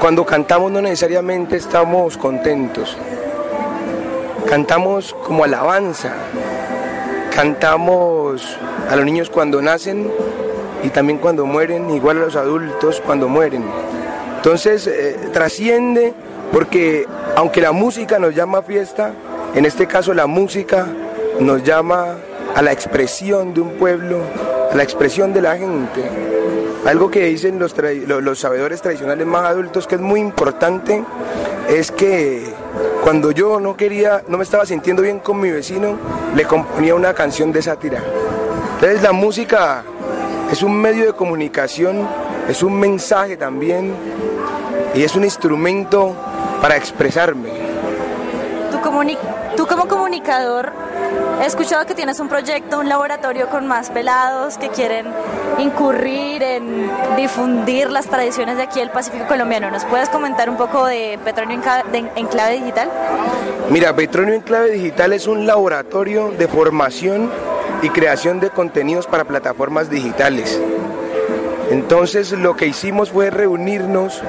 cuando 0.00 0.24
cantamos 0.24 0.70
no 0.70 0.80
necesariamente 0.80 1.56
estamos 1.56 2.16
contentos. 2.16 2.96
Cantamos 4.48 5.14
como 5.24 5.44
alabanza, 5.44 6.12
cantamos 7.34 8.56
a 8.88 8.96
los 8.96 9.04
niños 9.04 9.28
cuando 9.28 9.60
nacen 9.60 10.10
y 10.84 10.90
también 10.90 11.18
cuando 11.18 11.46
mueren, 11.46 11.90
igual 11.90 12.18
a 12.18 12.20
los 12.26 12.36
adultos 12.36 13.02
cuando 13.04 13.28
mueren. 13.28 13.64
Entonces 14.46 14.86
eh, 14.86 15.16
trasciende 15.32 16.14
porque 16.52 17.04
aunque 17.34 17.60
la 17.60 17.72
música 17.72 18.20
nos 18.20 18.32
llama 18.32 18.62
fiesta, 18.62 19.10
en 19.56 19.64
este 19.64 19.88
caso 19.88 20.14
la 20.14 20.28
música 20.28 20.86
nos 21.40 21.64
llama 21.64 22.14
a 22.54 22.62
la 22.62 22.70
expresión 22.70 23.52
de 23.52 23.60
un 23.60 23.70
pueblo, 23.70 24.20
a 24.70 24.76
la 24.76 24.84
expresión 24.84 25.32
de 25.32 25.42
la 25.42 25.56
gente. 25.56 26.08
Algo 26.86 27.10
que 27.10 27.24
dicen 27.24 27.58
los, 27.58 27.74
los, 27.76 28.22
los 28.22 28.38
sabedores 28.38 28.80
tradicionales 28.80 29.26
más 29.26 29.46
adultos 29.46 29.88
que 29.88 29.96
es 29.96 30.00
muy 30.00 30.20
importante 30.20 31.02
es 31.68 31.90
que 31.90 32.44
cuando 33.02 33.32
yo 33.32 33.58
no 33.58 33.76
quería, 33.76 34.22
no 34.28 34.38
me 34.38 34.44
estaba 34.44 34.64
sintiendo 34.64 35.02
bien 35.02 35.18
con 35.18 35.40
mi 35.40 35.50
vecino, 35.50 35.98
le 36.36 36.44
componía 36.44 36.94
una 36.94 37.14
canción 37.14 37.50
de 37.50 37.62
sátira. 37.62 38.00
Entonces 38.74 39.02
la 39.02 39.10
música 39.10 39.82
es 40.52 40.62
un 40.62 40.80
medio 40.80 41.04
de 41.04 41.14
comunicación, 41.14 42.06
es 42.48 42.62
un 42.62 42.78
mensaje 42.78 43.36
también 43.36 43.92
y 44.96 45.02
es 45.02 45.14
un 45.14 45.24
instrumento 45.24 46.14
para 46.62 46.76
expresarme. 46.76 47.50
Tú, 48.70 48.80
comuni 48.80 49.18
tú 49.56 49.66
como 49.66 49.86
comunicador, 49.86 50.72
he 51.42 51.46
escuchado 51.46 51.84
que 51.84 51.94
tienes 51.94 52.18
un 52.18 52.28
proyecto, 52.28 52.80
un 52.80 52.88
laboratorio 52.88 53.48
con 53.48 53.66
más 53.66 53.90
pelados 53.90 54.56
que 54.56 54.70
quieren 54.70 55.06
incurrir 55.58 56.42
en 56.42 56.90
difundir 57.16 57.90
las 57.90 58.06
tradiciones 58.06 58.56
de 58.56 58.62
aquí 58.62 58.80
del 58.80 58.90
Pacífico 58.90 59.26
colombiano. 59.26 59.70
¿Nos 59.70 59.84
puedes 59.84 60.08
comentar 60.08 60.48
un 60.48 60.56
poco 60.56 60.86
de 60.86 61.18
Petronio 61.24 61.60
en, 61.60 61.92
de, 61.92 62.10
en 62.16 62.26
clave 62.26 62.54
digital? 62.58 62.90
Mira, 63.70 63.94
Petronio 63.94 64.34
en 64.34 64.40
clave 64.40 64.70
digital 64.70 65.12
es 65.12 65.26
un 65.26 65.46
laboratorio 65.46 66.30
de 66.30 66.48
formación 66.48 67.30
y 67.82 67.90
creación 67.90 68.40
de 68.40 68.48
contenidos 68.48 69.06
para 69.06 69.24
plataformas 69.24 69.90
digitales. 69.90 70.58
Entonces 71.70 72.32
lo 72.32 72.56
que 72.56 72.66
hicimos 72.66 73.10
fue 73.10 73.30
reunirnos 73.30 74.22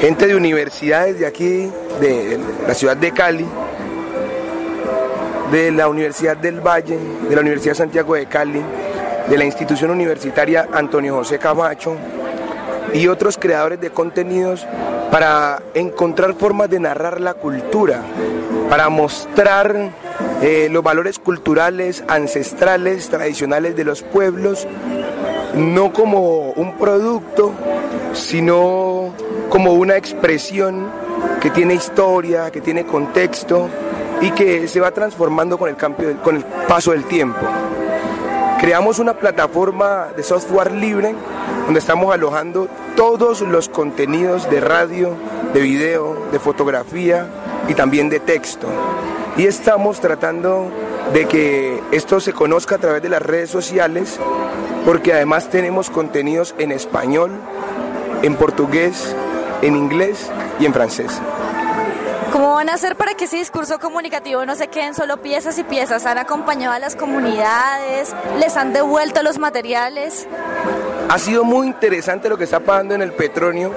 gente 0.00 0.26
de 0.26 0.36
universidades 0.36 1.18
de 1.18 1.26
aquí, 1.26 1.70
de 2.00 2.38
la 2.66 2.74
ciudad 2.74 2.96
de 2.96 3.12
Cali, 3.12 3.46
de 5.50 5.72
la 5.72 5.88
Universidad 5.88 6.36
del 6.36 6.60
Valle, 6.60 6.98
de 7.28 7.34
la 7.34 7.40
Universidad 7.40 7.74
Santiago 7.74 8.14
de 8.14 8.26
Cali, 8.26 8.62
de 9.28 9.38
la 9.38 9.44
institución 9.44 9.90
universitaria 9.90 10.68
Antonio 10.72 11.16
José 11.16 11.38
Camacho 11.38 11.96
y 12.94 13.08
otros 13.08 13.36
creadores 13.38 13.80
de 13.80 13.90
contenidos 13.90 14.66
para 15.10 15.62
encontrar 15.74 16.34
formas 16.34 16.70
de 16.70 16.80
narrar 16.80 17.20
la 17.20 17.34
cultura, 17.34 18.02
para 18.70 18.88
mostrar 18.88 19.90
eh, 20.42 20.68
los 20.70 20.82
valores 20.82 21.18
culturales, 21.18 22.04
ancestrales, 22.08 23.08
tradicionales 23.08 23.74
de 23.74 23.84
los 23.84 24.02
pueblos, 24.02 24.66
no 25.54 25.92
como 25.92 26.50
un 26.52 26.76
producto, 26.76 27.52
sino 28.12 29.12
como 29.48 29.72
una 29.72 29.96
expresión 29.96 30.88
que 31.40 31.50
tiene 31.50 31.74
historia, 31.74 32.50
que 32.50 32.60
tiene 32.60 32.84
contexto 32.84 33.68
y 34.20 34.30
que 34.32 34.68
se 34.68 34.80
va 34.80 34.90
transformando 34.90 35.58
con 35.58 35.68
el, 35.68 35.76
cambio, 35.76 36.16
con 36.22 36.36
el 36.36 36.44
paso 36.44 36.92
del 36.92 37.04
tiempo. 37.04 37.40
Creamos 38.60 38.98
una 38.98 39.14
plataforma 39.14 40.08
de 40.16 40.22
software 40.22 40.72
libre 40.72 41.14
donde 41.64 41.78
estamos 41.78 42.12
alojando 42.12 42.68
todos 42.96 43.42
los 43.42 43.68
contenidos 43.68 44.50
de 44.50 44.60
radio, 44.60 45.14
de 45.54 45.60
video, 45.60 46.26
de 46.32 46.38
fotografía 46.38 47.28
y 47.68 47.74
también 47.74 48.08
de 48.08 48.18
texto. 48.20 48.66
Y 49.36 49.46
estamos 49.46 50.00
tratando 50.00 50.70
de 51.12 51.26
que 51.26 51.80
esto 51.92 52.20
se 52.20 52.32
conozca 52.32 52.74
a 52.74 52.78
través 52.78 53.02
de 53.02 53.08
las 53.08 53.22
redes 53.22 53.50
sociales 53.50 54.18
porque 54.84 55.12
además 55.12 55.48
tenemos 55.50 55.90
contenidos 55.90 56.54
en 56.58 56.72
español, 56.72 57.30
en 58.22 58.34
portugués, 58.34 59.14
en 59.62 59.76
inglés 59.76 60.30
y 60.60 60.66
en 60.66 60.72
francés. 60.72 61.20
¿Cómo 62.32 62.54
van 62.54 62.68
a 62.68 62.74
hacer 62.74 62.96
para 62.96 63.14
que 63.14 63.24
ese 63.24 63.36
discurso 63.36 63.78
comunicativo 63.78 64.44
no 64.44 64.54
se 64.54 64.68
queden 64.68 64.94
solo 64.94 65.22
piezas 65.22 65.58
y 65.58 65.64
piezas? 65.64 66.04
¿Han 66.04 66.18
acompañado 66.18 66.74
a 66.74 66.78
las 66.78 66.94
comunidades? 66.94 68.14
¿Les 68.38 68.56
han 68.56 68.72
devuelto 68.72 69.22
los 69.22 69.38
materiales? 69.38 70.26
Ha 71.08 71.18
sido 71.18 71.44
muy 71.44 71.66
interesante 71.66 72.28
lo 72.28 72.36
que 72.36 72.44
está 72.44 72.60
pasando 72.60 72.94
en 72.94 73.00
el 73.00 73.12
Petronio 73.12 73.72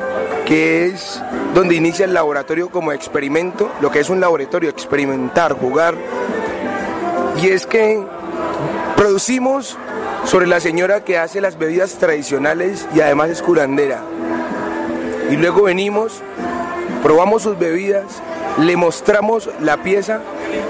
que 0.45 0.87
es 0.87 1.21
donde 1.53 1.75
inicia 1.75 2.03
el 2.03 2.13
laboratorio 2.13 2.69
como 2.69 2.91
experimento, 2.91 3.71
lo 3.79 3.89
que 3.89 4.01
es 4.01 4.09
un 4.09 4.19
laboratorio, 4.19 4.69
experimentar, 4.69 5.53
jugar. 5.53 5.95
Y 7.41 7.47
es 7.47 7.65
que 7.65 8.03
producimos 8.97 9.77
sobre 10.25 10.47
la 10.47 10.59
señora 10.59 11.05
que 11.05 11.17
hace 11.17 11.39
las 11.39 11.57
bebidas 11.57 11.93
tradicionales 11.93 12.85
y 12.93 12.99
además 12.99 13.29
es 13.29 13.41
curandera. 13.41 14.01
Y 15.31 15.37
luego 15.37 15.63
venimos, 15.63 16.21
probamos 17.01 17.43
sus 17.43 17.57
bebidas, 17.57 18.21
le 18.59 18.75
mostramos 18.75 19.49
la 19.61 19.77
pieza, 19.77 20.19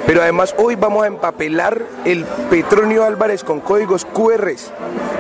pero 0.05 0.21
además 0.21 0.53
hoy 0.55 0.75
vamos 0.75 1.03
a 1.03 1.07
empapelar 1.07 1.81
el 2.05 2.25
Petronio 2.51 3.03
Álvarez 3.03 3.43
con 3.43 3.59
códigos 3.59 4.05
QR. 4.05 4.51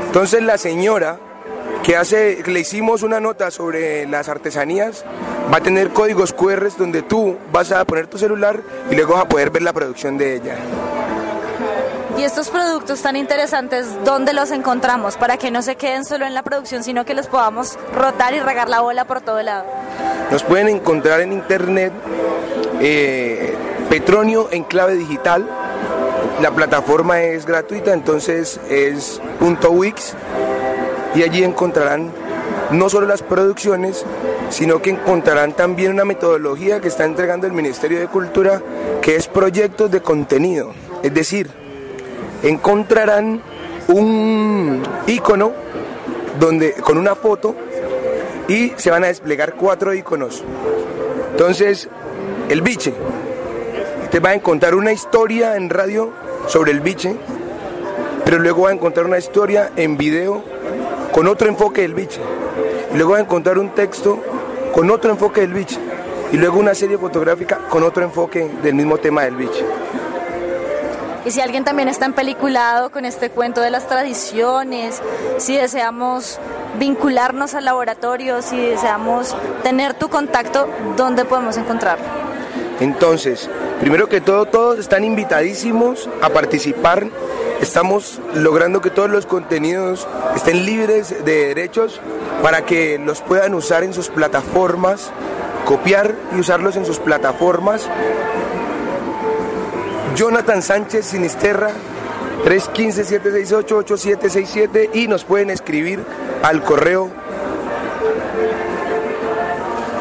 Entonces 0.05 0.43
la 0.43 0.59
señora 0.59 1.17
que 1.81 1.97
hace, 1.97 2.43
le 2.45 2.59
hicimos 2.59 3.01
una 3.01 3.19
nota 3.19 3.49
sobre 3.49 4.05
las 4.05 4.29
artesanías, 4.29 5.03
va 5.51 5.57
a 5.57 5.61
tener 5.61 5.89
códigos 5.89 6.33
QR 6.33 6.69
donde 6.77 7.01
tú 7.01 7.35
vas 7.51 7.71
a 7.71 7.83
poner 7.85 8.05
tu 8.05 8.19
celular 8.19 8.61
y 8.91 8.95
luego 8.95 9.13
vas 9.13 9.23
a 9.23 9.27
poder 9.27 9.49
ver 9.49 9.63
la 9.63 9.73
producción 9.73 10.19
de 10.19 10.35
ella. 10.35 10.55
Y 12.17 12.23
estos 12.23 12.49
productos 12.49 13.01
tan 13.01 13.15
interesantes, 13.15 13.87
¿dónde 14.03 14.33
los 14.33 14.51
encontramos? 14.51 15.17
Para 15.17 15.37
que 15.37 15.49
no 15.49 15.61
se 15.61 15.75
queden 15.75 16.05
solo 16.05 16.25
en 16.25 16.33
la 16.33 16.43
producción, 16.43 16.83
sino 16.83 17.05
que 17.05 17.13
los 17.13 17.27
podamos 17.27 17.77
rotar 17.95 18.33
y 18.33 18.39
regar 18.39 18.69
la 18.69 18.81
bola 18.81 19.05
por 19.05 19.21
todo 19.21 19.41
lado. 19.41 19.65
Nos 20.29 20.43
pueden 20.43 20.67
encontrar 20.67 21.21
en 21.21 21.31
internet 21.31 21.91
eh, 22.79 23.55
Petronio 23.89 24.49
en 24.51 24.63
clave 24.63 24.95
digital. 24.95 25.47
La 26.41 26.51
plataforma 26.51 27.21
es 27.21 27.45
gratuita, 27.45 27.93
entonces 27.93 28.59
es 28.69 29.21
.wix 29.69 30.13
y 31.13 31.23
allí 31.23 31.43
encontrarán 31.43 32.11
no 32.71 32.89
solo 32.89 33.05
las 33.05 33.21
producciones, 33.21 34.05
sino 34.49 34.81
que 34.81 34.91
encontrarán 34.91 35.53
también 35.53 35.91
una 35.91 36.05
metodología 36.05 36.79
que 36.79 36.87
está 36.87 37.05
entregando 37.05 37.47
el 37.47 37.53
Ministerio 37.53 37.99
de 37.99 38.07
Cultura, 38.07 38.61
que 39.01 39.15
es 39.15 39.27
proyectos 39.27 39.91
de 39.91 40.01
contenido. 40.01 40.73
Es 41.03 41.13
decir, 41.13 41.60
encontrarán 42.43 43.41
un 43.87 44.81
icono 45.07 45.51
donde, 46.39 46.73
con 46.73 46.97
una 46.97 47.15
foto 47.15 47.55
y 48.47 48.73
se 48.77 48.91
van 48.91 49.03
a 49.03 49.07
desplegar 49.07 49.55
cuatro 49.55 49.93
iconos. 49.93 50.43
Entonces, 51.31 51.89
el 52.49 52.61
biche. 52.61 52.93
Usted 54.03 54.21
va 54.21 54.29
a 54.29 54.33
encontrar 54.33 54.75
una 54.75 54.91
historia 54.91 55.55
en 55.55 55.69
radio 55.69 56.11
sobre 56.47 56.71
el 56.71 56.81
biche, 56.81 57.15
pero 58.25 58.39
luego 58.39 58.63
va 58.63 58.69
a 58.69 58.73
encontrar 58.73 59.05
una 59.05 59.17
historia 59.17 59.71
en 59.75 59.97
video 59.97 60.43
con 61.11 61.27
otro 61.27 61.47
enfoque 61.47 61.81
del 61.81 61.93
biche. 61.93 62.19
Y 62.93 62.97
luego 62.97 63.11
va 63.11 63.19
a 63.19 63.21
encontrar 63.21 63.57
un 63.57 63.69
texto 63.69 64.21
con 64.73 64.89
otro 64.89 65.11
enfoque 65.11 65.41
del 65.41 65.53
biche. 65.53 65.79
Y 66.33 66.37
luego 66.37 66.59
una 66.59 66.73
serie 66.73 66.97
fotográfica 66.97 67.59
con 67.69 67.83
otro 67.83 68.03
enfoque 68.03 68.49
del 68.61 68.75
mismo 68.75 68.97
tema 68.97 69.23
del 69.23 69.35
biche. 69.35 69.65
Y 71.23 71.31
si 71.31 71.39
alguien 71.39 71.63
también 71.63 71.87
está 71.87 72.05
empeliculado 72.05 72.91
con 72.91 73.05
este 73.05 73.29
cuento 73.29 73.61
de 73.61 73.69
las 73.69 73.87
tradiciones, 73.87 75.01
si 75.37 75.55
deseamos 75.55 76.39
vincularnos 76.79 77.53
al 77.53 77.65
laboratorio, 77.65 78.41
si 78.41 78.57
deseamos 78.57 79.35
tener 79.61 79.93
tu 79.93 80.09
contacto, 80.09 80.67
¿dónde 80.97 81.25
podemos 81.25 81.57
encontrarlo? 81.57 82.05
Entonces, 82.79 83.47
primero 83.79 84.09
que 84.09 84.21
todo, 84.21 84.45
todos 84.47 84.79
están 84.79 85.03
invitadísimos 85.03 86.09
a 86.23 86.29
participar. 86.29 87.07
Estamos 87.61 88.19
logrando 88.33 88.81
que 88.81 88.89
todos 88.89 89.11
los 89.11 89.27
contenidos 89.27 90.07
estén 90.35 90.65
libres 90.65 91.23
de 91.23 91.47
derechos 91.49 92.01
para 92.41 92.65
que 92.65 92.97
los 92.97 93.21
puedan 93.21 93.53
usar 93.53 93.83
en 93.83 93.93
sus 93.93 94.09
plataformas, 94.09 95.11
copiar 95.65 96.15
y 96.35 96.39
usarlos 96.39 96.75
en 96.75 96.85
sus 96.85 96.97
plataformas. 96.97 97.87
Jonathan 100.15 100.61
Sánchez 100.61 101.05
Sinisterra, 101.05 101.71
315-768-8767 102.45 104.89
y 104.93 105.07
nos 105.07 105.23
pueden 105.23 105.49
escribir 105.49 106.03
al 106.43 106.61
correo 106.63 107.09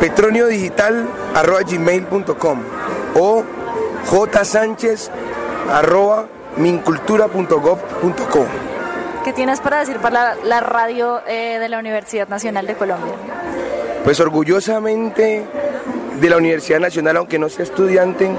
petroniodigital.gmail.com 0.00 2.58
o 3.14 3.44
jsánchez 4.42 5.11
arroba 5.70 6.26
mincultura.gov.co. 6.56 8.46
¿Qué 9.24 9.32
tienes 9.32 9.61
para 9.61 9.78
decir 9.80 9.96
para 9.98 10.34
la, 10.34 10.44
la 10.44 10.61
radio 10.61 11.20
eh, 11.26 11.58
de 11.58 11.68
la 11.68 11.78
Universidad 11.78 12.28
Nacional 12.28 12.66
de 12.66 12.74
Colombia? 12.74 13.12
Pues 14.02 14.18
orgullosamente 14.18 15.44
de 16.20 16.30
la 16.30 16.38
Universidad 16.38 16.80
Nacional, 16.80 17.18
aunque 17.18 17.38
no 17.38 17.50
sea 17.50 17.64
estudiante, 17.64 18.30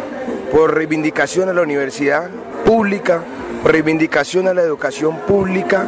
por 0.52 0.76
reivindicación 0.76 1.50
a 1.50 1.54
la 1.54 1.62
universidad 1.62 2.30
pública, 2.66 3.24
reivindicación 3.64 4.48
a 4.48 4.54
la 4.54 4.62
educación 4.62 5.18
pública, 5.20 5.88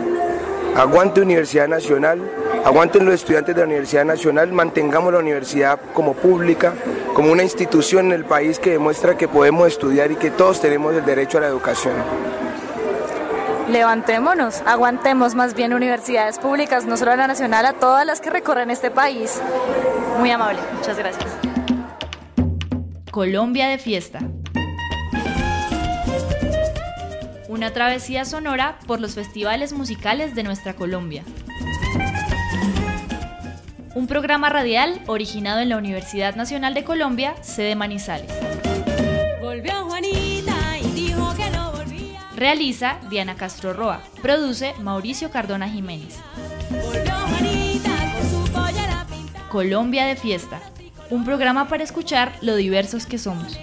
aguante 0.76 1.22
Universidad 1.22 1.68
Nacional, 1.68 2.22
aguanten 2.64 3.05
los 3.05 3.16
estudiantes 3.16 3.55
de 3.55 3.61
la 3.61 3.68
Universidad 3.68 4.05
Nacional, 4.05 4.51
mantengamos 4.53 5.11
la 5.11 5.20
universidad 5.20 5.80
como 5.93 6.14
pública, 6.14 6.74
como 7.14 7.32
una 7.32 7.43
institución 7.43 8.07
en 8.07 8.11
el 8.14 8.26
país 8.26 8.57
que 8.57 8.72
demuestra 8.72 9.18
que 9.18 9.28
podemos 9.28 9.68
estudiar 9.68 10.11
y 10.11 10.16
que 10.16 10.32
todos 10.32 10.61
tenemos 10.61 10.95
el 10.95 11.05
derecho 11.05 11.38
a 11.38 11.41
la 11.41 11.47
educación. 11.47 11.93
Levantémonos, 13.70 14.61
aguantemos 14.66 15.36
más 15.36 15.53
bien 15.53 15.74
universidades 15.74 16.38
públicas, 16.38 16.86
no 16.86 16.97
solo 16.97 17.11
a 17.11 17.16
la 17.16 17.28
nacional, 17.28 17.66
a 17.66 17.74
todas 17.74 18.05
las 18.05 18.20
que 18.20 18.30
recorren 18.30 18.72
este 18.72 18.91
país. 18.91 19.41
Muy 20.20 20.32
amable, 20.32 20.59
muchas 20.76 20.97
gracias. 20.97 21.32
Colombia 23.11 23.68
de 23.68 23.78
fiesta. 23.78 24.20
Una 27.64 27.72
travesía 27.72 28.26
sonora 28.26 28.78
por 28.88 28.99
los 28.99 29.16
festivales 29.16 29.72
musicales 29.72 30.36
de 30.36 30.43
nuestra 30.43 30.74
Colombia. 30.74 31.24
Un 33.95 34.05
programa 34.05 34.49
radial 34.49 34.99
originado 35.07 35.61
en 35.61 35.70
la 35.70 35.78
Universidad 35.78 36.36
Nacional 36.36 36.74
de 36.74 36.84
Colombia, 36.84 37.36
sede 37.41 37.78
Manizales. 37.78 38.30
Volvió 39.39 39.86
Juanita 39.86 40.78
y 40.78 40.91
dijo 40.91 41.34
que 41.38 41.49
no 41.51 41.72
volvía. 41.72 42.20
Realiza 42.36 42.97
Diana 43.09 43.36
Castro 43.36 43.72
Roa. 43.72 44.01
Produce 44.22 44.74
Mauricio 44.82 45.32
Cardona 45.32 45.70
Jiménez. 45.70 46.18
Volvió 46.70 47.14
Juanita 47.14 47.91
con 48.11 48.30
su 48.30 48.51
pollera 48.51 49.05
pintada. 49.09 49.47
Colombia 49.47 50.03
de 50.03 50.18
fiesta. 50.18 50.59
Un 51.09 51.24
programa 51.24 51.70
para 51.70 51.86
escuchar 51.86 52.34
lo 52.41 52.57
diversos 52.57 53.05
que 53.05 53.18
somos. 53.18 53.57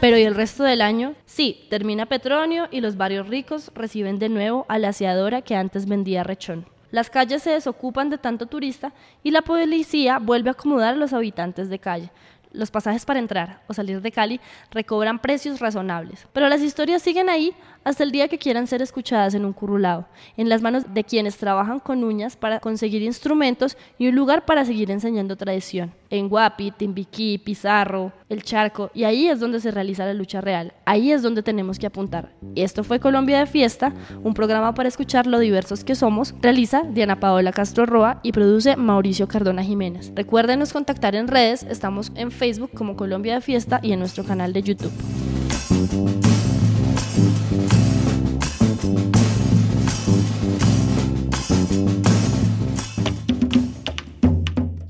Pero 0.00 0.16
¿y 0.16 0.22
el 0.22 0.36
resto 0.36 0.62
del 0.62 0.80
año? 0.80 1.16
Sí, 1.26 1.66
termina 1.70 2.06
Petronio 2.06 2.68
y 2.70 2.80
los 2.80 2.96
barrios 2.96 3.26
ricos 3.26 3.72
reciben 3.74 4.20
de 4.20 4.28
nuevo 4.28 4.64
a 4.68 4.78
la 4.78 4.90
aseadora 4.90 5.42
que 5.42 5.56
antes 5.56 5.88
vendía 5.88 6.22
rechón. 6.22 6.66
Las 6.92 7.10
calles 7.10 7.42
se 7.42 7.50
desocupan 7.50 8.08
de 8.08 8.16
tanto 8.16 8.46
turista 8.46 8.92
y 9.24 9.32
la 9.32 9.42
policía 9.42 10.20
vuelve 10.20 10.50
a 10.50 10.52
acomodar 10.52 10.94
a 10.94 10.96
los 10.96 11.12
habitantes 11.12 11.68
de 11.68 11.80
calle. 11.80 12.12
Los 12.52 12.70
pasajes 12.70 13.04
para 13.04 13.18
entrar 13.18 13.62
o 13.66 13.74
salir 13.74 14.00
de 14.00 14.12
Cali 14.12 14.40
recobran 14.70 15.18
precios 15.18 15.58
razonables, 15.58 16.28
pero 16.32 16.48
las 16.48 16.60
historias 16.62 17.02
siguen 17.02 17.28
ahí 17.28 17.52
hasta 17.84 18.04
el 18.04 18.12
día 18.12 18.28
que 18.28 18.38
quieran 18.38 18.66
ser 18.66 18.82
escuchadas 18.82 19.34
en 19.34 19.44
un 19.44 19.52
currulado, 19.52 20.06
en 20.36 20.48
las 20.48 20.62
manos 20.62 20.84
de 20.92 21.04
quienes 21.04 21.36
trabajan 21.36 21.80
con 21.80 22.04
uñas 22.04 22.36
para 22.36 22.60
conseguir 22.60 23.02
instrumentos 23.02 23.76
y 23.98 24.08
un 24.08 24.14
lugar 24.14 24.44
para 24.44 24.64
seguir 24.64 24.90
enseñando 24.90 25.36
tradición. 25.36 25.92
En 26.10 26.28
Guapi, 26.28 26.70
Timbiquí, 26.72 27.38
Pizarro, 27.38 28.12
El 28.28 28.42
Charco, 28.42 28.90
y 28.94 29.04
ahí 29.04 29.28
es 29.28 29.40
donde 29.40 29.60
se 29.60 29.70
realiza 29.70 30.06
la 30.06 30.14
lucha 30.14 30.40
real, 30.40 30.72
ahí 30.86 31.12
es 31.12 31.22
donde 31.22 31.42
tenemos 31.42 31.78
que 31.78 31.86
apuntar. 31.86 32.32
Esto 32.54 32.84
fue 32.84 33.00
Colombia 33.00 33.40
de 33.40 33.46
Fiesta, 33.46 33.92
un 34.22 34.34
programa 34.34 34.74
para 34.74 34.88
escuchar 34.88 35.26
lo 35.26 35.38
diversos 35.38 35.84
que 35.84 35.94
somos, 35.94 36.34
realiza 36.40 36.82
Diana 36.82 37.20
Paola 37.20 37.52
Castro 37.52 37.86
Roa 37.86 38.20
y 38.22 38.32
produce 38.32 38.76
Mauricio 38.76 39.28
Cardona 39.28 39.62
Jiménez. 39.62 40.12
Recuérdenos 40.14 40.72
contactar 40.72 41.14
en 41.14 41.28
redes, 41.28 41.62
estamos 41.64 42.12
en 42.14 42.30
Facebook 42.30 42.70
como 42.74 42.96
Colombia 42.96 43.34
de 43.34 43.40
Fiesta 43.40 43.80
y 43.82 43.92
en 43.92 44.00
nuestro 44.00 44.24
canal 44.24 44.52
de 44.52 44.62
YouTube. 44.62 44.92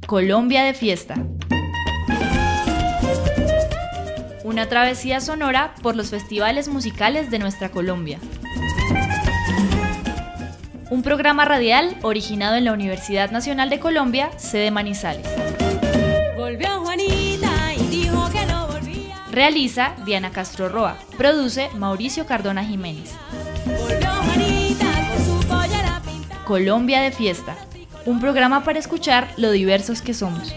Colombia 0.08 0.62
de 0.62 0.72
fiesta. 0.72 1.16
Una 4.42 4.66
travesía 4.66 5.20
sonora 5.20 5.74
por 5.82 5.96
los 5.96 6.08
festivales 6.08 6.68
musicales 6.68 7.30
de 7.30 7.38
nuestra 7.38 7.68
Colombia. 7.68 8.18
Un 10.88 11.02
programa 11.02 11.44
radial 11.44 11.94
originado 12.00 12.56
en 12.56 12.64
la 12.64 12.72
Universidad 12.72 13.30
Nacional 13.32 13.68
de 13.68 13.80
Colombia, 13.80 14.30
sede 14.38 14.70
Manizales. 14.70 15.26
Volvió 16.38 16.80
Juanita 16.80 17.74
y 17.74 17.86
dijo 17.88 18.30
que 18.30 18.46
no 18.46 18.66
volvía. 18.66 19.14
Realiza 19.30 19.92
Diana 20.06 20.30
Castro 20.30 20.70
Roa. 20.70 20.96
Produce 21.18 21.68
Mauricio 21.74 22.24
Cardona 22.24 22.64
Jiménez. 22.64 23.12
Volvió 23.66 24.08
Juanita 24.24 24.86
con 25.10 25.42
su. 25.42 25.48
Colombia 26.48 27.02
de 27.02 27.12
Fiesta, 27.12 27.58
un 28.08 28.20
programa 28.20 28.64
para 28.64 28.78
escuchar 28.78 29.28
lo 29.36 29.50
diversos 29.50 30.00
que 30.00 30.14
somos. 30.14 30.54